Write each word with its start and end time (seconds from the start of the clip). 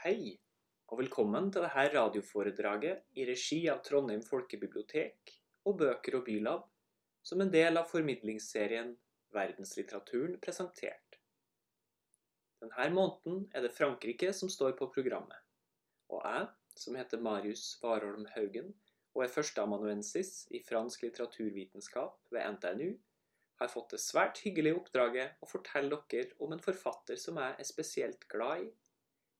Hei, 0.00 0.30
og 0.88 0.96
velkommen 0.96 1.50
til 1.52 1.60
dette 1.60 1.82
radioforedraget 1.92 3.18
i 3.20 3.26
regi 3.28 3.58
av 3.68 3.82
Trondheim 3.84 4.22
folkebibliotek 4.24 5.32
og 5.68 5.76
Bøker 5.82 6.16
og 6.16 6.22
Bylab, 6.24 6.62
som 7.20 7.44
en 7.44 7.52
del 7.52 7.76
av 7.76 7.90
formidlingsserien 7.90 8.94
Verdenslitteraturen 9.36 10.38
presentert. 10.40 11.20
Denne 12.64 12.88
måneden 12.96 13.44
er 13.52 13.66
det 13.66 13.74
Frankrike 13.76 14.32
som 14.40 14.48
står 14.48 14.72
på 14.80 14.88
programmet, 14.96 15.36
og 16.08 16.24
jeg, 16.24 16.48
som 16.80 16.96
heter 16.96 17.20
Marius 17.28 17.68
Warholm 17.84 18.24
Haugen 18.32 18.72
og 19.12 19.26
er 19.26 19.36
førsteamanuensis 19.36 20.46
i 20.56 20.64
fransk 20.64 21.04
litteraturvitenskap 21.10 22.16
ved 22.32 22.54
NTNU, 22.56 22.94
har 23.60 23.76
fått 23.76 23.98
det 23.98 24.06
svært 24.08 24.40
hyggelige 24.48 24.80
oppdraget 24.80 25.36
å 25.44 25.56
fortelle 25.58 26.06
dere 26.08 26.38
om 26.40 26.56
en 26.56 26.68
forfatter 26.70 27.20
som 27.20 27.44
jeg 27.44 27.58
er 27.60 27.74
spesielt 27.76 28.30
glad 28.32 28.64
i, 28.64 28.70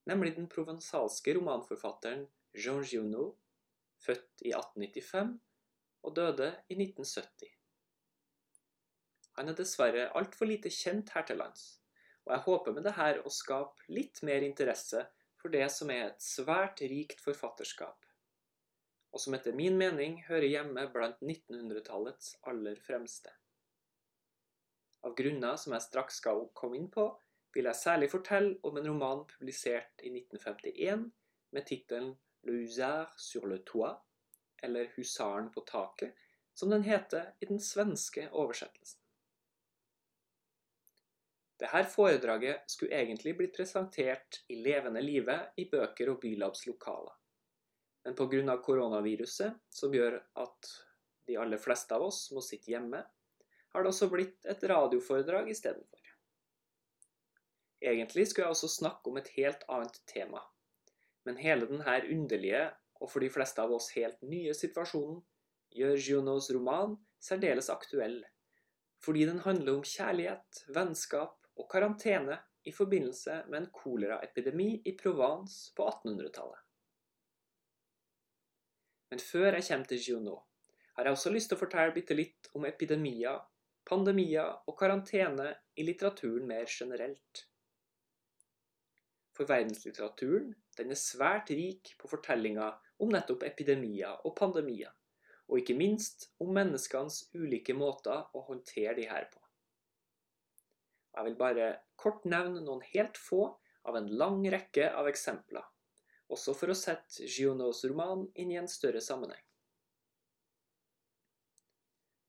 nemlig 0.09 0.37
den 0.37 0.48
provansalske 0.51 1.34
romanforfatteren 1.37 2.27
Jean 2.56 2.83
Giono, 2.84 3.34
født 4.01 4.45
i 4.47 4.52
1895 4.56 5.38
og 6.02 6.16
døde 6.16 6.51
i 6.69 6.77
1970. 6.79 7.51
Han 9.39 9.48
er 9.48 9.56
dessverre 9.56 10.09
altfor 10.19 10.48
lite 10.48 10.73
kjent 10.73 11.12
her 11.15 11.25
til 11.28 11.39
lands, 11.41 11.80
og 12.27 12.34
jeg 12.34 12.45
håper 12.47 12.77
med 12.77 12.87
dette 12.89 13.25
å 13.25 13.33
skape 13.33 13.92
litt 13.92 14.23
mer 14.27 14.45
interesse 14.45 15.05
for 15.41 15.52
det 15.52 15.66
som 15.73 15.92
er 15.92 16.11
et 16.11 16.25
svært 16.25 16.83
rikt 16.84 17.23
forfatterskap, 17.25 18.09
og 19.12 19.23
som 19.23 19.37
etter 19.37 19.56
min 19.56 19.78
mening 19.80 20.19
hører 20.27 20.48
hjemme 20.48 20.87
blant 20.92 21.23
1900-tallets 21.25 22.34
aller 22.51 22.77
fremste. 22.84 23.33
Av 25.06 25.14
grunner 25.17 25.56
som 25.56 25.73
jeg 25.73 25.87
straks 25.87 26.20
skal 26.20 26.45
komme 26.56 26.77
inn 26.77 26.91
på, 26.92 27.06
vil 27.55 27.67
jeg 27.67 27.77
særlig 27.77 28.11
fortelle 28.13 28.57
om 28.63 28.77
en 28.79 28.89
roman 28.89 29.25
publisert 29.31 30.03
i 30.03 30.13
1951 30.13 31.11
med 31.55 31.67
tittelen 31.67 32.15
Le 32.47 32.53
Husard 32.63 33.19
sur 33.20 33.47
le 33.47 33.59
toit, 33.67 33.98
eller 34.62 34.92
Husaren 34.97 35.51
på 35.53 35.61
taket, 35.67 36.15
som 36.55 36.70
den 36.70 36.83
heter 36.83 37.33
i 37.41 37.47
den 37.47 37.61
svenske 37.61 38.29
oversettelsen. 38.33 39.01
Dette 41.61 41.84
foredraget 41.92 42.70
skulle 42.73 42.97
egentlig 42.97 43.34
blitt 43.37 43.57
presentert 43.57 44.41
i 44.48 44.57
levende 44.64 45.03
livet 45.05 45.59
i 45.61 45.67
Bøker 45.69 46.14
og 46.14 46.20
Bylabs 46.23 46.64
lokaler. 46.67 47.17
Men 48.05 48.17
pga. 48.17 48.57
koronaviruset, 48.64 49.59
som 49.69 49.92
gjør 49.92 50.17
at 50.41 50.70
de 51.29 51.37
aller 51.37 51.61
fleste 51.61 51.95
av 51.95 52.07
oss 52.07 52.31
må 52.33 52.41
sitte 52.41 52.73
hjemme, 52.73 53.03
har 53.70 53.85
det 53.85 53.92
også 53.92 54.09
blitt 54.09 54.48
et 54.48 54.64
radioforedrag 54.73 55.51
istedenfor. 55.53 56.00
Egentlig 57.81 58.27
skulle 58.28 58.47
jeg 58.47 58.56
også 58.56 58.69
snakke 58.69 59.11
om 59.11 59.17
et 59.17 59.31
helt 59.36 59.62
annet 59.73 59.97
tema, 60.11 60.42
men 61.25 61.41
hele 61.41 61.69
denne 61.69 61.97
underlige, 62.12 62.67
og 63.00 63.09
for 63.09 63.25
de 63.25 63.31
fleste 63.33 63.62
av 63.62 63.73
oss 63.73 63.89
helt 63.97 64.20
nye 64.23 64.53
situasjonen, 64.56 65.23
gjør 65.73 65.97
Gionos 65.97 66.51
roman 66.53 66.98
særdeles 67.23 67.70
aktuell, 67.73 68.19
fordi 69.01 69.25
den 69.31 69.41
handler 69.47 69.78
om 69.78 69.86
kjærlighet, 69.86 70.64
vennskap 70.75 71.39
og 71.56 71.69
karantene 71.73 72.36
i 72.69 72.73
forbindelse 72.77 73.45
med 73.48 73.62
en 73.62 73.70
koleraepidemi 73.73 74.83
i 74.84 74.92
Provence 74.98 75.73
på 75.77 75.86
1800-tallet. 75.89 76.67
Men 79.11 79.23
før 79.25 79.56
jeg 79.56 79.67
kommer 79.70 79.89
til 79.89 80.03
Giono, 80.05 80.36
har 80.97 81.08
jeg 81.08 81.17
også 81.17 81.33
lyst 81.33 81.48
til 81.51 81.56
å 81.56 81.62
fortelle 81.62 81.97
bitte 81.97 82.19
litt 82.19 82.51
om 82.55 82.67
epidemier 82.69 83.41
pandemier 83.91 84.61
og 84.69 84.77
karantene 84.78 85.51
i 85.78 85.84
litteraturen 85.86 86.47
mer 86.48 86.69
generelt. 86.70 87.47
For 89.36 89.48
verdenslitteraturen 89.48 90.55
den 90.78 90.92
er 90.92 90.98
svært 90.98 91.53
rik 91.55 91.92
på 92.00 92.11
fortellinger 92.11 92.78
om 93.00 93.12
nettopp 93.14 93.45
epidemier 93.47 94.20
og 94.27 94.34
pandemier, 94.39 94.92
og 95.50 95.61
ikke 95.61 95.77
minst 95.78 96.28
om 96.42 96.53
menneskenes 96.55 97.23
ulike 97.35 97.74
måter 97.77 98.27
å 98.36 98.45
håndtere 98.48 98.96
de 98.98 99.07
her 99.11 99.29
på. 99.30 99.41
Jeg 101.17 101.27
vil 101.27 101.39
bare 101.39 101.70
kort 101.98 102.27
nevne 102.29 102.63
noen 102.63 102.83
helt 102.92 103.18
få 103.18 103.42
av 103.89 103.96
en 103.98 104.08
lang 104.20 104.45
rekke 104.52 104.91
av 104.95 105.08
eksempler, 105.11 105.64
også 106.30 106.55
for 106.55 106.70
å 106.70 106.79
sette 106.79 107.27
Gionos 107.27 107.83
roman 107.91 108.29
inn 108.39 108.52
i 108.55 108.58
en 108.61 108.70
større 108.70 109.02
sammenheng. 109.02 109.42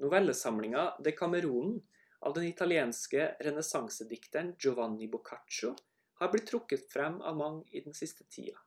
Novellesamlinga 0.01 0.95
Decameronen 1.05 1.77
av 2.25 2.33
den 2.33 2.47
italienske 2.47 3.35
renessansedikteren 3.45 4.55
Giovanni 4.57 5.05
Boccaccio 5.11 5.75
har 6.21 6.31
blitt 6.31 6.47
trukket 6.47 6.85
frem 6.91 7.17
av 7.21 7.37
mange 7.37 7.65
i 7.71 7.81
den 7.81 7.95
siste 7.97 8.27
tida. 8.29 8.59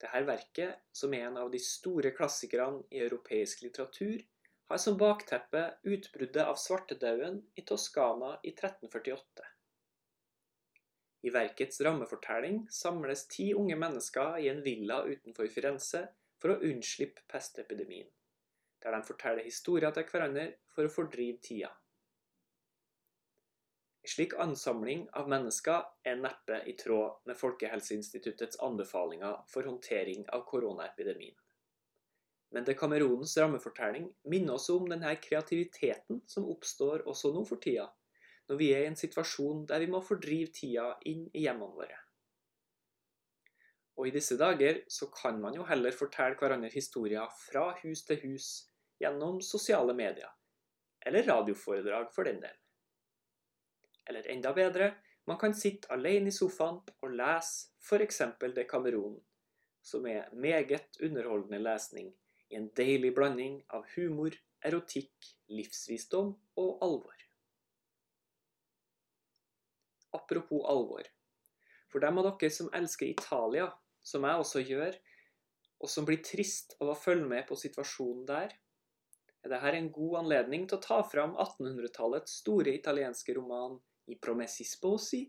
Dette 0.00 0.22
verket, 0.26 0.82
som 0.92 1.14
er 1.14 1.28
en 1.28 1.38
av 1.38 1.50
de 1.52 1.60
store 1.62 2.10
klassikerne 2.16 2.82
i 2.90 3.02
europeisk 3.04 3.62
litteratur, 3.62 4.22
har 4.70 4.78
som 4.78 4.98
bakteppe 4.98 5.62
utbruddet 5.82 6.44
av 6.46 6.58
svartedauden 6.58 7.40
i 7.54 7.64
Toskana 7.66 8.36
i 8.42 8.52
1348. 8.54 9.48
I 11.22 11.30
verkets 11.34 11.82
rammefortelling 11.84 12.62
samles 12.72 13.26
ti 13.28 13.50
unge 13.54 13.76
mennesker 13.76 14.38
i 14.40 14.48
en 14.48 14.62
villa 14.64 15.02
utenfor 15.04 15.50
Firenze 15.52 16.06
for 16.40 16.54
å 16.54 16.62
unnslippe 16.70 17.26
pestepidemien 17.28 18.08
der 18.80 18.96
de 18.96 19.02
forteller 19.04 19.44
historier 19.44 19.92
til 19.92 20.06
hverandre 20.08 20.46
for 20.74 20.88
å 20.88 20.92
fordrive 20.92 21.40
tida. 21.44 21.70
Slik 24.08 24.32
ansamling 24.40 25.04
av 25.12 25.28
mennesker 25.28 25.84
er 26.08 26.16
neppe 26.16 26.62
i 26.66 26.72
tråd 26.72 27.20
med 27.28 27.36
Folkehelseinstituttets 27.36 28.60
anbefalinger 28.64 29.42
for 29.52 29.68
håndtering 29.68 30.24
av 30.32 30.46
koronaepidemien. 30.48 31.36
Men 32.50 32.64
det 32.64 32.72
Dekameronens 32.72 33.36
rammefortelling 33.38 34.08
minner 34.24 34.56
oss 34.56 34.70
om 34.72 34.88
denne 34.88 35.12
kreativiteten 35.22 36.22
som 36.26 36.48
oppstår 36.50 37.04
også 37.08 37.30
nå 37.34 37.44
for 37.46 37.62
tida, 37.62 37.90
når 38.48 38.58
vi 38.58 38.70
er 38.74 38.86
i 38.86 38.88
en 38.90 38.98
situasjon 38.98 39.66
der 39.70 39.84
vi 39.84 39.90
må 39.92 40.00
fordrive 40.02 40.50
tida 40.56 40.88
inn 41.06 41.28
i 41.30 41.44
hjemmene 41.44 41.76
våre. 41.76 42.00
Og 44.00 44.08
i 44.08 44.14
disse 44.16 44.34
dager 44.40 44.80
så 44.88 45.10
kan 45.12 45.38
man 45.44 45.54
jo 45.54 45.68
heller 45.68 45.94
fortelle 45.94 46.40
hverandre 46.40 46.72
historier 46.72 47.28
fra 47.36 47.68
hus 47.84 48.02
til 48.08 48.18
hus 48.24 48.48
gjennom 48.98 49.38
sosiale 49.44 49.94
medier, 49.94 50.32
eller 51.06 51.28
radioforedrag 51.28 52.10
for 52.16 52.26
den 52.26 52.40
del. 52.40 52.59
Eller 54.10 54.26
enda 54.26 54.50
bedre, 54.52 54.94
man 55.30 55.38
kan 55.38 55.52
sitte 55.54 55.86
alene 55.94 56.32
i 56.32 56.34
sofaen 56.34 56.80
og 56.82 57.12
lese 57.14 57.68
f.eks. 57.78 58.22
Dekameronen, 58.56 59.20
som 59.86 60.06
er 60.10 60.32
meget 60.34 60.98
underholdende 60.98 61.60
lesning 61.62 62.08
i 62.50 62.56
en 62.58 62.66
deilig 62.74 63.12
blanding 63.14 63.60
av 63.70 63.84
humor, 63.94 64.34
erotikk, 64.66 65.28
livsvisdom 65.54 66.32
og 66.58 66.82
alvor. 66.82 67.20
Apropos 70.18 70.66
alvor. 70.66 71.06
For 71.90 72.02
dem 72.02 72.18
av 72.18 72.26
dere 72.32 72.50
som 72.54 72.72
elsker 72.74 73.06
Italia, 73.12 73.68
som 74.02 74.26
jeg 74.26 74.42
også 74.42 74.64
gjør, 74.66 74.98
og 75.80 75.92
som 75.92 76.08
blir 76.08 76.18
trist 76.26 76.74
av 76.80 76.90
å 76.90 76.98
følge 76.98 77.28
med 77.30 77.46
på 77.46 77.58
situasjonen 77.62 78.26
der, 78.26 78.56
er 79.40 79.54
dette 79.54 79.72
en 79.78 79.92
god 79.94 80.18
anledning 80.24 80.66
til 80.66 80.80
å 80.80 80.84
ta 80.84 80.98
fram 81.06 81.38
1800-tallets 81.38 82.40
store 82.42 82.74
italienske 82.74 83.38
roman 83.38 83.78
I 84.10 84.16
Promessi 84.18 84.64
Sposi, 84.66 85.22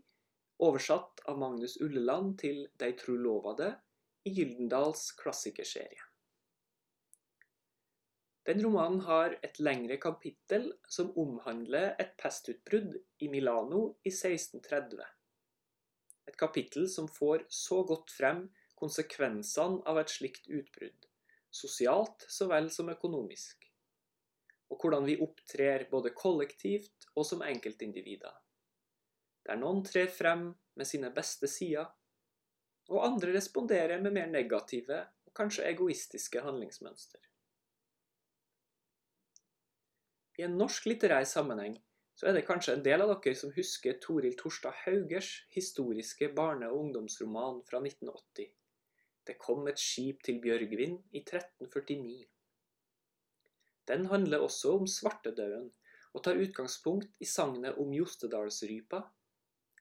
oversatt 0.62 1.22
av 1.30 1.38
Magnus 1.38 1.76
Ulleland 1.80 2.34
til 2.42 2.64
De 2.78 2.90
det» 3.58 3.70
i 4.24 4.30
Gyldendals 4.30 5.12
klassikerserie. 5.18 6.02
Den 8.46 8.62
romanen 8.64 9.00
har 9.06 9.38
et 9.42 9.58
lengre 9.62 9.96
kapittel 10.02 10.72
som 10.90 11.12
omhandler 11.18 11.94
et 12.02 12.16
pestutbrudd 12.18 12.96
i 13.18 13.28
Milano 13.28 13.82
i 14.02 14.10
1630. 14.10 15.02
Et 16.26 16.36
kapittel 16.36 16.88
som 16.90 17.08
får 17.08 17.46
så 17.48 17.82
godt 17.86 18.10
frem 18.10 18.48
konsekvensene 18.74 19.82
av 19.86 19.98
et 20.02 20.10
slikt 20.10 20.48
utbrudd, 20.50 21.06
sosialt 21.50 22.26
så 22.28 22.50
vel 22.50 22.70
som 22.70 22.90
økonomisk 22.90 23.62
og 24.72 24.80
hvordan 24.80 25.04
vi 25.04 25.18
opptrer 25.20 25.84
både 25.90 26.14
kollektivt 26.16 27.10
og 27.12 27.26
som 27.28 27.44
enkeltindivider. 27.44 28.32
Der 29.46 29.58
noen 29.58 29.82
trer 29.86 30.10
frem 30.12 30.50
med 30.78 30.88
sine 30.88 31.10
beste 31.14 31.48
sider, 31.50 31.90
og 32.90 33.04
andre 33.06 33.34
responderer 33.36 34.00
med 34.02 34.14
mer 34.14 34.30
negative 34.30 35.02
og 35.26 35.34
kanskje 35.38 35.68
egoistiske 35.70 36.42
handlingsmønster. 36.44 37.20
I 40.38 40.46
en 40.46 40.56
norsk 40.58 40.86
litterær 40.88 41.26
sammenheng 41.28 41.76
så 42.16 42.28
er 42.28 42.36
det 42.36 42.46
kanskje 42.46 42.76
en 42.76 42.84
del 42.84 43.02
av 43.04 43.12
dere 43.12 43.36
som 43.38 43.52
husker 43.56 43.98
Toril 44.02 44.34
Torstad 44.38 44.76
Haugers 44.84 45.30
historiske 45.54 46.28
barne- 46.36 46.68
og 46.70 46.84
ungdomsroman 46.86 47.62
fra 47.68 47.80
1980. 47.82 48.52
Det 49.26 49.38
kom 49.38 49.68
et 49.70 49.80
skip 49.80 50.22
til 50.26 50.40
Bjørgvin 50.42 50.98
i 51.12 51.22
1349. 51.22 52.26
Den 53.88 54.06
handler 54.06 54.44
også 54.44 54.76
om 54.78 54.86
svartedauden, 54.86 55.70
og 56.12 56.24
tar 56.24 56.38
utgangspunkt 56.38 57.08
i 57.20 57.26
sagnet 57.28 57.78
om 57.80 57.92
Jostedalsrypa, 57.94 59.00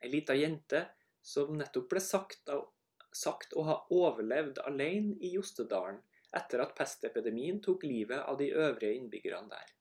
ei 0.01 0.11
lita 0.11 0.35
jente 0.37 0.85
som 1.21 1.53
nettopp 1.57 1.89
ble 1.93 2.01
sagt 2.03 2.49
av 2.49 2.67
sagt 3.11 3.53
å 3.59 3.65
ha 3.67 3.75
overlevd 3.91 4.61
alene 4.63 5.17
i 5.19 5.33
Jostedalen 5.35 5.99
etter 6.37 6.63
at 6.63 6.75
pestepidemien 6.77 7.59
tok 7.63 7.83
livet 7.83 8.23
av 8.23 8.37
de 8.39 8.47
øvrige 8.55 8.95
innbyggerne 8.95 9.51
der. 9.51 9.73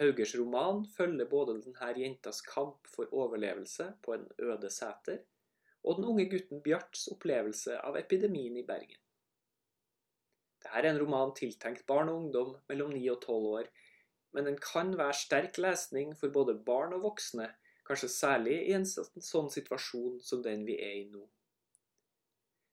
Haugers 0.00 0.34
roman 0.34 0.82
følger 0.96 1.28
både 1.30 1.58
denne 1.60 1.92
jentas 2.00 2.40
kamp 2.42 2.88
for 2.90 3.12
overlevelse 3.12 3.92
på 4.02 4.16
en 4.16 4.26
øde 4.40 4.70
seter, 4.72 5.20
og 5.84 5.98
den 5.98 6.08
unge 6.08 6.26
gutten 6.32 6.62
Bjarts 6.64 7.08
opplevelse 7.12 7.78
av 7.78 7.98
epidemien 8.00 8.56
i 8.56 8.66
Bergen. 8.66 8.98
Dette 10.62 10.78
er 10.78 10.88
en 10.88 10.98
roman 11.02 11.34
tiltenkt 11.34 11.86
barn 11.86 12.10
og 12.10 12.20
ungdom 12.22 12.52
mellom 12.70 12.92
9 12.94 13.02
og 13.12 13.20
12 13.20 13.48
år, 13.60 13.70
men 14.32 14.46
den 14.48 14.58
kan 14.62 14.94
være 14.96 15.18
sterk 15.18 15.58
lesning 15.60 16.14
for 16.16 16.32
både 16.34 16.54
barn 16.66 16.94
og 16.96 17.04
voksne, 17.04 17.50
kanskje 17.86 18.10
særlig 18.14 18.56
i 18.68 18.74
en 18.76 18.86
sånn 18.86 19.50
situasjon 19.52 20.20
som 20.24 20.42
den 20.44 20.66
vi 20.68 20.78
er 20.78 20.98
i 21.02 21.06
nå. 21.10 21.22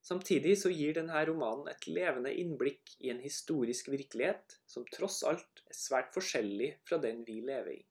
Samtidig 0.09 0.55
så 0.61 0.71
gir 0.71 0.95
denne 0.95 1.21
romanen 1.27 1.67
et 1.69 1.85
levende 1.89 2.31
innblikk 2.41 2.95
i 3.03 3.11
en 3.13 3.19
historisk 3.21 3.91
virkelighet 3.91 4.55
som 4.69 4.87
tross 4.95 5.19
alt 5.27 5.63
er 5.67 5.77
svært 5.77 6.15
forskjellig 6.15 6.71
fra 6.87 6.97
den 7.03 7.21
vi 7.27 7.41
lever 7.45 7.75
i. 7.75 7.81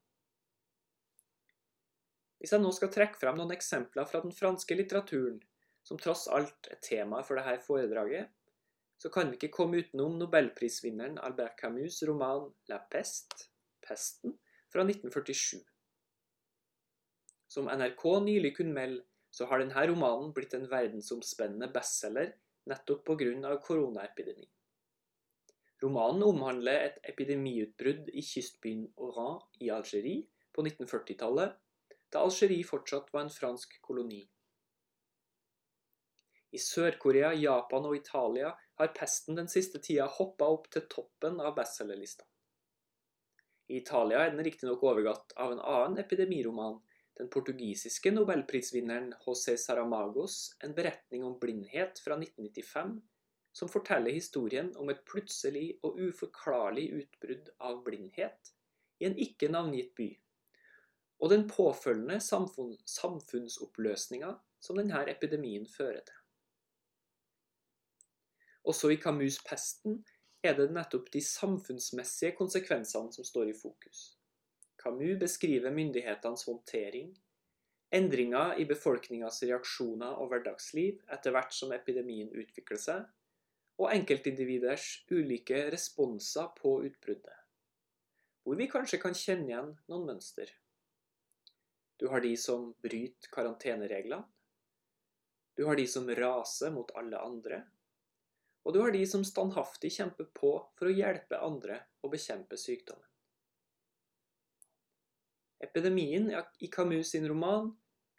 Hvis 2.38 2.55
jeg 2.55 2.62
nå 2.62 2.70
skal 2.75 2.91
trekke 2.94 3.19
frem 3.19 3.38
noen 3.38 3.55
eksempler 3.55 4.06
fra 4.09 4.23
den 4.25 4.35
franske 4.35 4.76
litteraturen, 4.79 5.41
som 5.87 5.99
tross 6.00 6.26
alt 6.31 6.69
er 6.70 6.81
tema 6.85 7.23
for 7.26 7.38
dette 7.38 7.65
foredraget, 7.67 8.31
så 8.99 9.11
kan 9.15 9.31
vi 9.31 9.38
ikke 9.38 9.55
komme 9.55 9.82
utenom 9.82 10.19
nobelprisvinneren 10.19 11.19
Albert 11.23 11.59
Camus' 11.61 12.03
roman 12.06 12.49
La 12.70 12.81
Peste, 12.91 13.50
Pesten, 13.85 14.35
fra 14.73 14.82
1947. 14.82 15.61
Som 17.49 17.71
NRK 17.73 18.05
nylig 18.25 18.56
kunne 18.59 18.77
melde, 18.77 19.05
så 19.31 19.47
har 19.49 19.61
denne 19.61 19.83
romanen 19.91 20.33
blitt 20.37 20.55
en 20.56 20.69
verdensomspennende 20.71 21.69
bestselger 21.73 22.33
nettopp 22.69 23.05
pga. 23.09 23.56
koronaepidemien. 23.65 24.50
Romanen 25.83 26.25
omhandler 26.27 26.81
et 26.89 26.97
epidemiutbrudd 27.06 28.09
i 28.11 28.23
kystbyen 28.25 28.89
Oran 28.97 29.39
i 29.62 29.71
Algerie 29.71 30.25
på 30.53 30.65
1940-tallet, 30.65 31.55
da 32.11 32.25
Algerie 32.25 32.67
fortsatt 32.67 33.12
var 33.12 33.27
en 33.27 33.31
fransk 33.31 33.79
koloni. 33.85 34.25
I 36.51 36.59
Sør-Korea, 36.59 37.35
Japan 37.37 37.87
og 37.87 37.94
Italia 37.97 38.51
har 38.81 38.94
pesten 38.97 39.37
den 39.37 39.51
siste 39.53 39.79
tida 39.85 40.09
hoppa 40.19 40.49
opp 40.49 40.67
til 40.73 40.87
toppen 40.91 41.39
av 41.44 41.55
bestselgerlista. 41.59 42.25
I 43.69 43.83
Italia 43.83 44.25
er 44.25 44.33
den 44.33 44.44
riktignok 44.44 44.83
overgått 44.83 45.35
av 45.37 45.53
en 45.53 45.61
annen 45.61 46.01
epidemiroman, 46.01 46.79
den 47.19 47.29
portugisiske 47.31 48.12
nobelprisvinneren 48.15 49.11
José 49.25 49.56
Saramagos 49.59 50.56
en 50.65 50.75
beretning 50.75 51.25
om 51.26 51.38
blindhet 51.41 51.99
fra 52.05 52.15
1995, 52.15 53.00
som 53.53 53.70
forteller 53.73 54.15
historien 54.15 54.70
om 54.79 54.91
et 54.93 55.03
plutselig 55.09 55.73
og 55.82 55.99
uforklarlig 55.99 56.87
utbrudd 57.00 57.50
av 57.59 57.82
blindhet 57.87 58.53
i 59.03 59.09
en 59.09 59.19
ikke 59.19 59.50
navngitt 59.50 59.94
by, 59.99 60.12
og 61.19 61.32
den 61.32 61.49
påfølgende 61.50 62.20
samfunn, 62.23 62.76
samfunnsoppløsninga 62.87 64.31
som 64.62 64.79
denne 64.79 65.03
epidemien 65.11 65.67
fører 65.67 66.05
til. 66.06 66.15
Også 68.69 68.91
i 68.93 69.00
Camus' 69.00 69.41
'Pesten' 69.43 70.05
er 70.43 70.55
det 70.55 70.70
nettopp 70.70 71.11
de 71.12 71.23
samfunnsmessige 71.25 72.37
konsekvensene 72.38 73.12
som 73.12 73.25
står 73.25 73.50
i 73.50 73.59
fokus. 73.62 74.18
Camus 74.79 75.19
beskriver 75.19 75.75
myndighetenes 75.75 76.45
håndtering, 76.47 77.11
endringer 77.91 78.61
i 78.61 78.67
befolkningas 78.69 79.43
reaksjoner 79.43 80.21
og 80.21 80.31
hverdagsliv 80.31 81.01
etter 81.15 81.35
hvert 81.35 81.55
som 81.57 81.73
epidemien 81.75 82.31
utvikler 82.31 82.81
seg, 82.81 83.09
og 83.79 83.91
enkeltindividers 83.95 84.87
ulike 85.11 85.65
responser 85.75 86.51
på 86.59 86.79
utbruddet, 86.87 87.37
hvor 88.43 88.59
vi 88.59 88.71
kanskje 88.71 89.01
kan 89.03 89.19
kjenne 89.19 89.51
igjen 89.51 89.75
noen 89.91 90.07
mønster. 90.13 90.51
Du 91.99 92.07
har 92.13 92.23
de 92.23 92.37
som 92.39 92.71
bryter 92.83 93.31
karantenereglene. 93.35 94.23
Du 95.59 95.65
har 95.67 95.75
de 95.75 95.87
som 95.91 96.07
raser 96.15 96.71
mot 96.71 96.91
alle 96.95 97.19
andre. 97.19 97.65
Og 98.63 98.75
du 98.75 98.79
har 98.85 98.95
de 98.95 99.03
som 99.11 99.25
standhaftig 99.27 99.91
kjemper 99.97 100.29
på 100.39 100.53
for 100.79 100.87
å 100.87 100.95
hjelpe 100.95 101.41
andre 101.43 101.81
å 102.07 102.11
bekjempe 102.13 102.55
sykdommen. 102.61 103.07
Epidemien 105.64 106.31
i 106.62 106.69
Camus 106.70 107.10
sin 107.14 107.26
roman 107.28 107.72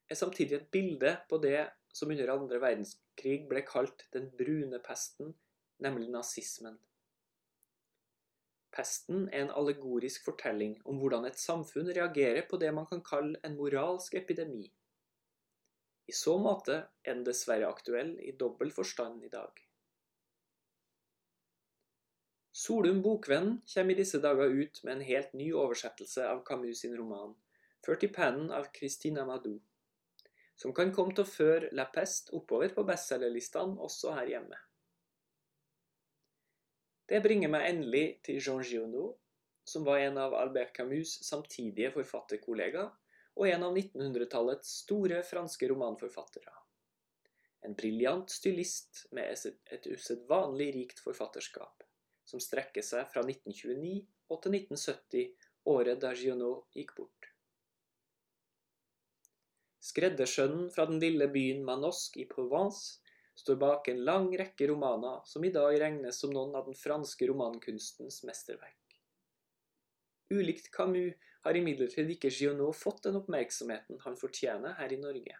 er 0.10 0.18
samtidig 0.20 0.58
et 0.58 0.72
bilde 0.72 1.14
på 1.30 1.40
det 1.44 1.70
som 1.96 2.12
under 2.12 2.34
andre 2.34 2.60
verdenskrig 2.62 3.46
ble 3.50 3.64
kalt 3.68 4.06
den 4.14 4.28
brune 4.40 4.80
pesten, 4.84 5.34
nemlig 5.84 6.10
nazismen. 6.12 6.76
Pesten 8.76 9.26
er 9.32 9.46
en 9.46 9.56
allegorisk 9.58 10.28
fortelling 10.28 10.76
om 10.86 11.00
hvordan 11.02 11.26
et 11.26 11.40
samfunn 11.42 11.90
reagerer 11.96 12.46
på 12.50 12.60
det 12.62 12.70
man 12.76 12.86
kan 12.92 13.02
kalle 13.06 13.40
en 13.44 13.58
moralsk 13.58 14.20
epidemi. 14.20 14.68
I 16.10 16.14
så 16.16 16.36
måte 16.42 16.76
er 17.06 17.16
den 17.16 17.26
dessverre 17.26 17.70
aktuell 17.70 18.16
i 18.22 18.36
dobbel 18.38 18.72
forstand 18.74 19.26
i 19.26 19.32
dag. 19.34 19.69
Solum 22.60 23.02
Bokvenn 23.02 23.62
kommer 23.74 23.94
i 23.94 23.96
disse 24.02 24.20
dager 24.20 24.52
ut 24.52 24.82
med 24.84 24.98
en 24.98 25.04
helt 25.08 25.30
ny 25.34 25.46
oversettelse 25.56 26.26
av 26.28 26.42
Camus 26.44 26.82
sin 26.84 26.98
roman, 26.98 27.32
ført 27.86 28.04
i 28.04 28.10
pennen 28.12 28.50
av 28.52 28.66
Christina 28.76 29.24
Madou, 29.30 29.54
som 30.60 30.74
kan 30.76 30.92
komme 30.92 31.16
til 31.16 31.24
å 31.24 31.32
føre 31.32 31.70
La 31.80 31.86
Peste 31.94 32.36
oppover 32.36 32.76
på 32.76 32.84
bestselgerlistene 32.90 33.80
også 33.88 34.12
her 34.18 34.34
hjemme. 34.34 34.60
Det 37.08 37.24
bringer 37.24 37.56
meg 37.56 37.70
endelig 37.70 38.06
til 38.28 38.44
Jean 38.44 38.60
Giono, 38.68 39.08
som 39.64 39.88
var 39.88 40.04
en 40.04 40.20
av 40.20 40.36
Albert 40.44 40.76
Camus' 40.76 41.16
samtidige 41.32 41.96
forfatterkollegaer, 41.96 42.92
og 43.40 43.48
en 43.48 43.70
av 43.70 43.86
1900-tallets 43.86 44.82
store 44.84 45.24
franske 45.24 45.72
romanforfattere. 45.72 46.60
En 47.64 47.80
briljant 47.80 48.28
stylist 48.28 49.06
med 49.16 49.32
et 49.48 49.94
usedvanlig 49.96 50.74
rikt 50.76 51.00
forfatterskap 51.08 51.86
som 52.30 52.42
strekker 52.44 52.86
seg 52.86 53.10
fra 53.10 53.24
1929 53.26 54.06
og 54.30 54.42
til 54.44 54.56
1970, 54.60 55.30
året 55.70 56.02
der 56.02 56.18
Giono 56.18 56.54
gikk 56.76 56.96
bort. 56.98 57.30
Skreddersønnen 59.90 60.68
fra 60.74 60.86
den 60.90 61.00
lille 61.02 61.30
byen 61.34 61.64
Manosque 61.66 62.22
i 62.22 62.28
Provence 62.30 63.00
står 63.40 63.58
bak 63.62 63.88
en 63.90 64.04
lang 64.06 64.28
rekke 64.38 64.68
romaner 64.70 65.24
som 65.26 65.46
i 65.48 65.54
dag 65.56 65.78
regnes 65.82 66.20
som 66.22 66.34
noen 66.36 66.54
av 66.60 66.68
den 66.68 66.78
franske 66.78 67.30
romankunstens 67.32 68.22
mesterverk. 68.28 69.00
Ulikt 70.30 70.70
Camus 70.76 71.16
har 71.48 71.58
imidlertid 71.58 72.12
ikke 72.14 72.30
Giono 72.36 72.70
fått 72.76 73.06
den 73.08 73.18
oppmerksomheten 73.18 74.02
han 74.04 74.20
fortjener 74.20 74.76
her 74.78 74.94
i 74.94 75.00
Norge. 75.02 75.38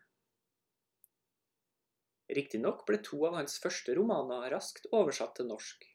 Riktignok 2.40 2.86
ble 2.88 3.02
to 3.06 3.20
av 3.28 3.36
hans 3.40 3.58
første 3.62 3.94
romaner 3.98 4.50
raskt 4.54 4.88
oversatt 4.96 5.36
til 5.40 5.50
norsk, 5.50 5.86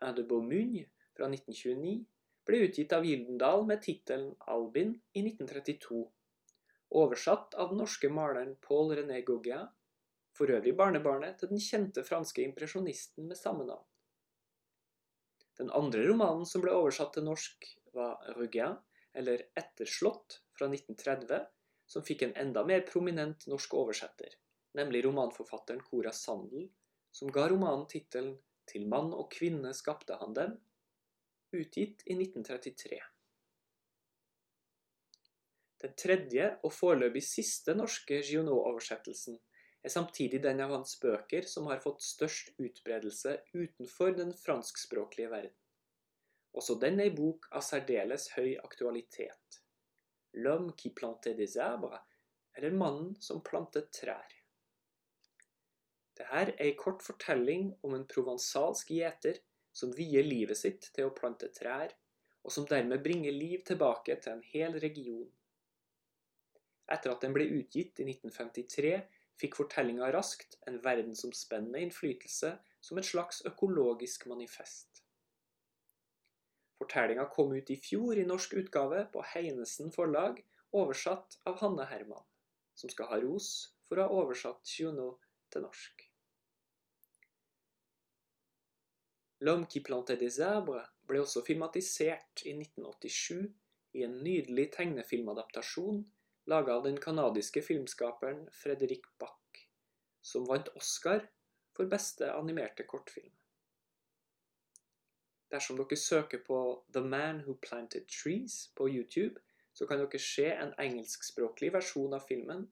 Un 0.00 0.14
de 0.14 0.24
Beaumugne 0.30 0.84
fra 1.16 1.26
1929 1.26 2.04
ble 2.48 2.60
utgitt 2.68 2.94
av 2.96 3.04
Gyldendal 3.04 3.66
med 3.68 3.82
tittelen 3.84 4.30
Albin 4.52 4.94
i 5.12 5.24
1932, 5.26 6.04
oversatt 7.00 7.56
av 7.58 7.72
den 7.72 7.82
norske 7.82 8.08
maleren 8.08 8.54
Paul 8.64 8.94
René 8.96 9.20
Gauguin, 9.26 9.66
for 10.38 10.54
øvrig 10.54 10.76
barnebarnet 10.78 11.40
til 11.40 11.50
den 11.50 11.60
kjente 11.60 12.04
franske 12.06 12.44
impresjonisten 12.46 13.26
med 13.28 13.36
samme 13.36 13.66
navn. 13.66 13.84
Den 15.58 15.72
andre 15.74 16.04
romanen 16.06 16.46
som 16.46 16.62
ble 16.62 16.72
oversatt 16.78 17.16
til 17.16 17.26
norsk, 17.26 17.66
var 17.92 18.22
Rugain, 18.36 18.78
eller 19.18 19.42
Etterslått, 19.58 20.38
fra 20.54 20.68
1930, 20.70 21.48
som 21.90 22.04
fikk 22.06 22.22
en 22.22 22.36
enda 22.38 22.62
mer 22.68 22.84
prominent 22.86 23.48
norsk 23.50 23.74
oversetter, 23.74 24.36
nemlig 24.78 25.02
romanforfatteren 25.08 25.82
Cora 25.82 26.12
Sandel, 26.14 26.68
som 27.10 27.32
ga 27.34 27.48
romanen 27.50 27.88
tittelen 27.90 28.36
til 28.70 28.88
mann 28.88 29.12
og 29.12 29.30
kvinne 29.34 29.74
skapte 29.76 30.18
han 30.20 30.34
dem, 30.36 30.56
utgitt 31.54 32.04
i 32.06 32.16
1933. 32.18 32.98
Den 35.78 35.94
tredje 35.94 36.48
og 36.66 36.72
foreløpig 36.74 37.22
siste 37.22 37.74
norske 37.78 38.18
Giono-oversettelsen 38.26 39.38
er 39.84 39.92
samtidig 39.94 40.40
den 40.42 40.60
av 40.64 40.74
hans 40.74 40.96
bøker 41.00 41.46
som 41.46 41.68
har 41.70 41.82
fått 41.84 42.02
størst 42.02 42.50
utbredelse 42.58 43.36
utenfor 43.54 44.16
den 44.18 44.34
franskspråklige 44.34 45.30
verden. 45.30 45.54
Også 46.58 46.74
den 46.82 46.98
er 46.98 47.10
ei 47.10 47.14
bok 47.14 47.46
av 47.54 47.62
særdeles 47.62 48.32
høy 48.34 48.56
aktualitet. 48.58 49.60
L'homme 50.34 50.74
qui 50.76 50.90
plantait 50.90 51.38
des 51.38 51.56
arbres, 51.62 52.02
eller 52.56 52.74
Mannen 52.74 53.14
som 53.22 53.44
plantet 53.44 53.92
trær. 53.94 54.37
Dette 56.18 56.34
er 56.34 56.48
ei 56.58 56.72
kort 56.74 57.04
fortelling 57.06 57.68
om 57.86 57.92
en 57.94 58.06
provansalsk 58.10 58.90
gjeter 58.90 59.38
som 59.70 59.92
vier 59.94 60.26
livet 60.26 60.58
sitt 60.58 60.88
til 60.96 61.06
å 61.06 61.14
plante 61.14 61.46
trær, 61.54 61.92
og 62.42 62.50
som 62.50 62.66
dermed 62.66 63.04
bringer 63.04 63.34
liv 63.34 63.62
tilbake 63.68 64.16
til 64.18 64.34
en 64.34 64.42
hel 64.50 64.74
region. 64.82 65.28
Etter 66.90 67.12
at 67.12 67.22
den 67.22 67.36
ble 67.36 67.46
utgitt 67.60 68.00
i 68.02 68.08
1953, 68.08 68.94
fikk 69.38 69.60
fortellinga 69.60 70.08
raskt 70.10 70.58
en 70.66 70.80
verdensomspennende 70.82 71.84
innflytelse 71.86 72.54
som 72.82 72.98
et 72.98 73.06
slags 73.06 73.44
økologisk 73.46 74.26
manifest. 74.32 75.04
Fortellinga 76.82 77.28
kom 77.30 77.54
ut 77.54 77.70
i 77.70 77.78
fjor 77.78 78.18
i 78.18 78.26
norsk 78.26 78.58
utgave 78.58 79.04
på 79.12 79.22
Heinesen 79.34 79.94
forlag, 79.94 80.42
oversatt 80.74 81.38
av 81.46 81.62
Hanne 81.62 81.86
Herman, 81.92 82.26
som 82.74 82.90
skal 82.90 83.12
ha 83.12 83.22
ros 83.22 83.52
for 83.86 84.00
å 84.00 84.08
ha 84.08 84.22
oversatt 84.24 84.66
Giono 84.66 85.12
til 85.52 85.68
norsk. 85.68 86.07
L'homme 89.40 89.66
qui 89.66 89.80
plantait 89.80 90.16
des 90.16 90.40
arbres 90.40 90.82
ble 91.06 91.20
også 91.22 91.44
filmatisert 91.46 92.42
i 92.44 92.54
1987 92.58 93.44
i 93.98 94.04
en 94.06 94.16
nydelig 94.24 94.68
tegnefilmadaptasjon 94.74 96.02
laga 96.50 96.74
av 96.74 96.86
den 96.88 96.98
canadiske 97.00 97.62
filmskaperen 97.62 98.46
Frederic 98.52 99.06
Bach, 99.20 99.62
som 100.22 100.46
vant 100.48 100.70
Oscar 100.80 101.22
for 101.76 101.86
beste 101.92 102.32
animerte 102.34 102.86
kortfilm. 102.88 103.30
Dersom 105.52 105.78
dere 105.78 105.96
søker 105.96 106.42
på 106.44 106.58
The 106.92 107.00
Man 107.00 107.44
Who 107.46 107.54
Planted 107.62 108.08
Trees 108.10 108.66
på 108.76 108.88
YouTube, 108.90 109.40
så 109.72 109.86
kan 109.86 110.02
dere 110.02 110.20
se 110.20 110.50
en 110.50 110.74
engelskspråklig 110.82 111.70
versjon 111.78 112.16
av 112.16 112.26
filmen 112.28 112.66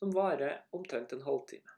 som 0.00 0.14
varer 0.16 0.64
omtrent 0.72 1.12
en 1.12 1.26
halvtime. 1.28 1.75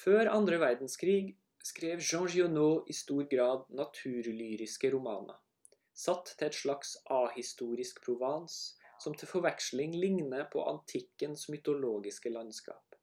Før 0.00 0.30
andre 0.32 0.56
verdenskrig 0.62 1.34
skrev 1.66 2.00
Jean 2.00 2.28
Giono 2.30 2.84
i 2.88 2.94
stor 2.96 3.26
grad 3.28 3.66
naturlyriske 3.76 4.88
romaner, 4.94 5.36
satt 5.92 6.30
til 6.38 6.46
et 6.46 6.56
slags 6.56 6.94
ahistorisk 7.12 8.00
Provence, 8.06 8.78
som 9.00 9.16
til 9.16 9.28
forveksling 9.28 9.92
ligner 9.96 10.46
på 10.52 10.64
antikkens 10.72 11.48
mytologiske 11.52 12.32
landskap. 12.32 12.96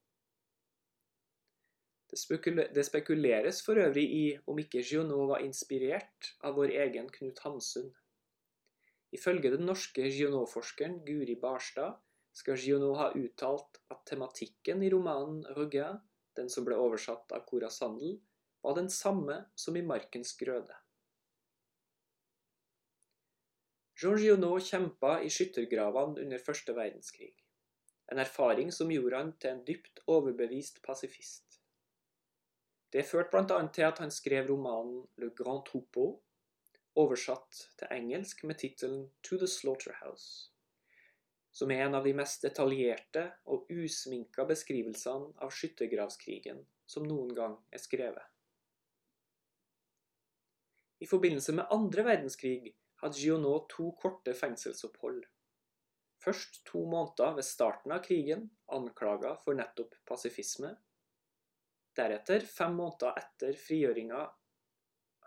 Det 2.10 2.86
spekuleres 2.88 3.62
for 3.66 3.78
øvrig 3.84 4.08
i 4.18 4.26
om 4.48 4.58
ikke 4.64 4.82
Giono 4.82 5.26
var 5.30 5.46
inspirert 5.46 6.34
av 6.42 6.58
vår 6.58 6.74
egen 6.88 7.14
Knut 7.14 7.46
Hamsun. 7.46 7.94
Ifølge 9.14 9.54
den 9.54 9.68
norske 9.70 10.10
Giono-forskeren 10.10 11.02
Guri 11.06 11.38
Barstad 11.42 12.00
skal 12.34 12.58
Giono 12.58 12.96
ha 12.98 13.12
uttalt 13.14 13.82
at 13.94 14.06
tematikken 14.10 14.82
i 14.82 14.90
romanen 14.94 15.44
Regin, 15.58 16.00
den 16.38 16.50
som 16.54 16.66
ble 16.66 16.78
oversatt 16.80 17.34
av 17.36 17.46
Cora 17.50 17.70
Sandel, 17.74 18.20
var 18.62 18.76
den 18.78 18.90
samme 18.90 19.44
som 19.56 19.78
i 19.78 19.86
Markens 19.86 20.34
grøde. 20.40 20.76
Jean 23.98 24.20
Giono 24.22 24.52
kjempa 24.62 25.16
i 25.26 25.30
skyttergravene 25.34 26.22
under 26.22 26.42
første 26.42 26.76
verdenskrig, 26.78 27.32
en 28.12 28.22
erfaring 28.22 28.70
som 28.72 28.92
gjorde 28.94 29.22
han 29.22 29.32
til 29.42 29.56
en 29.56 29.64
dypt 29.66 30.04
overbevist 30.06 30.84
pasifist. 30.86 31.58
Det 32.94 33.04
førte 33.06 33.34
bl.a. 33.34 33.58
til 33.74 33.88
at 33.88 33.98
han 34.04 34.14
skrev 34.14 34.52
romanen 34.52 35.02
Le 35.18 35.32
Grand 35.36 35.66
Troupeau, 35.66 36.20
oversatt 36.98 37.64
til 37.80 37.92
engelsk 37.94 38.46
med 38.46 38.62
tittelen 38.62 39.10
To 39.24 39.38
the 39.38 39.50
Slaughterhouse, 39.50 40.54
som 41.58 41.72
er 41.74 41.88
en 41.88 41.96
av 41.98 42.06
de 42.06 42.14
mest 42.14 42.44
detaljerte 42.46 43.24
og 43.50 43.70
usminka 43.74 44.46
beskrivelsene 44.46 45.32
av 45.42 45.54
skyttergravskrigen 45.58 46.60
som 46.86 47.06
noen 47.08 47.32
gang 47.34 47.56
er 47.74 47.82
skrevet. 47.82 48.26
I 51.02 51.08
forbindelse 51.10 51.56
med 51.58 51.74
andre 51.74 52.04
verdenskrig 52.06 52.76
hadde 53.02 53.18
Giono 53.22 53.56
to 53.70 53.92
korte 54.02 54.36
fengselsopphold. 54.38 55.24
Først 56.22 56.62
to 56.70 56.84
måneder 56.90 57.36
ved 57.38 57.46
starten 57.46 57.94
av 57.94 58.04
krigen, 58.06 58.48
anklaga 58.74 59.36
for 59.42 59.58
nettopp 59.58 59.96
pasifisme. 60.10 60.72
Deretter 61.98 62.46
fem 62.46 62.78
måneder 62.78 63.18
etter 63.24 63.58
frigjøringa 63.58 64.28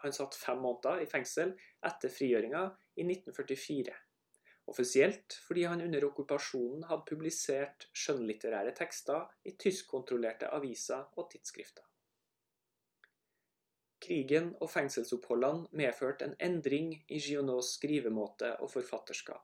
Han 0.00 0.14
satt 0.16 0.36
fem 0.38 0.62
måneder 0.62 1.02
i 1.02 1.08
fengsel 1.10 1.50
etter 1.84 2.08
frigjøringa 2.14 2.62
i 2.96 3.04
1944. 3.04 3.98
Offisielt 4.70 5.34
fordi 5.48 5.64
han 5.66 5.82
under 5.82 6.04
okkupasjonen 6.06 6.84
hadde 6.86 7.06
publisert 7.08 7.88
skjønnlitterære 7.90 8.74
tekster 8.78 9.26
i 9.50 9.56
tyskkontrollerte 9.58 10.50
aviser 10.54 11.08
og 11.18 11.26
tidsskrifter. 11.32 11.82
Krigen 14.00 14.52
og 14.62 14.70
fengselsoppholdene 14.70 15.66
medførte 15.76 16.28
en 16.28 16.36
endring 16.46 16.94
i 17.08 17.18
Gionos 17.18 17.74
skrivemåte 17.76 18.54
og 18.62 18.70
forfatterskap. 18.72 19.42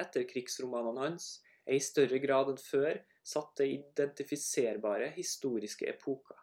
Etterkrigsromanene 0.00 1.08
hans 1.08 1.28
er 1.66 1.76
i 1.76 1.84
større 1.84 2.22
grad 2.22 2.54
enn 2.54 2.62
før 2.62 3.02
satt 3.34 3.52
til 3.58 3.74
identifiserbare 3.74 5.10
historiske 5.18 5.90
epoker. 5.90 6.38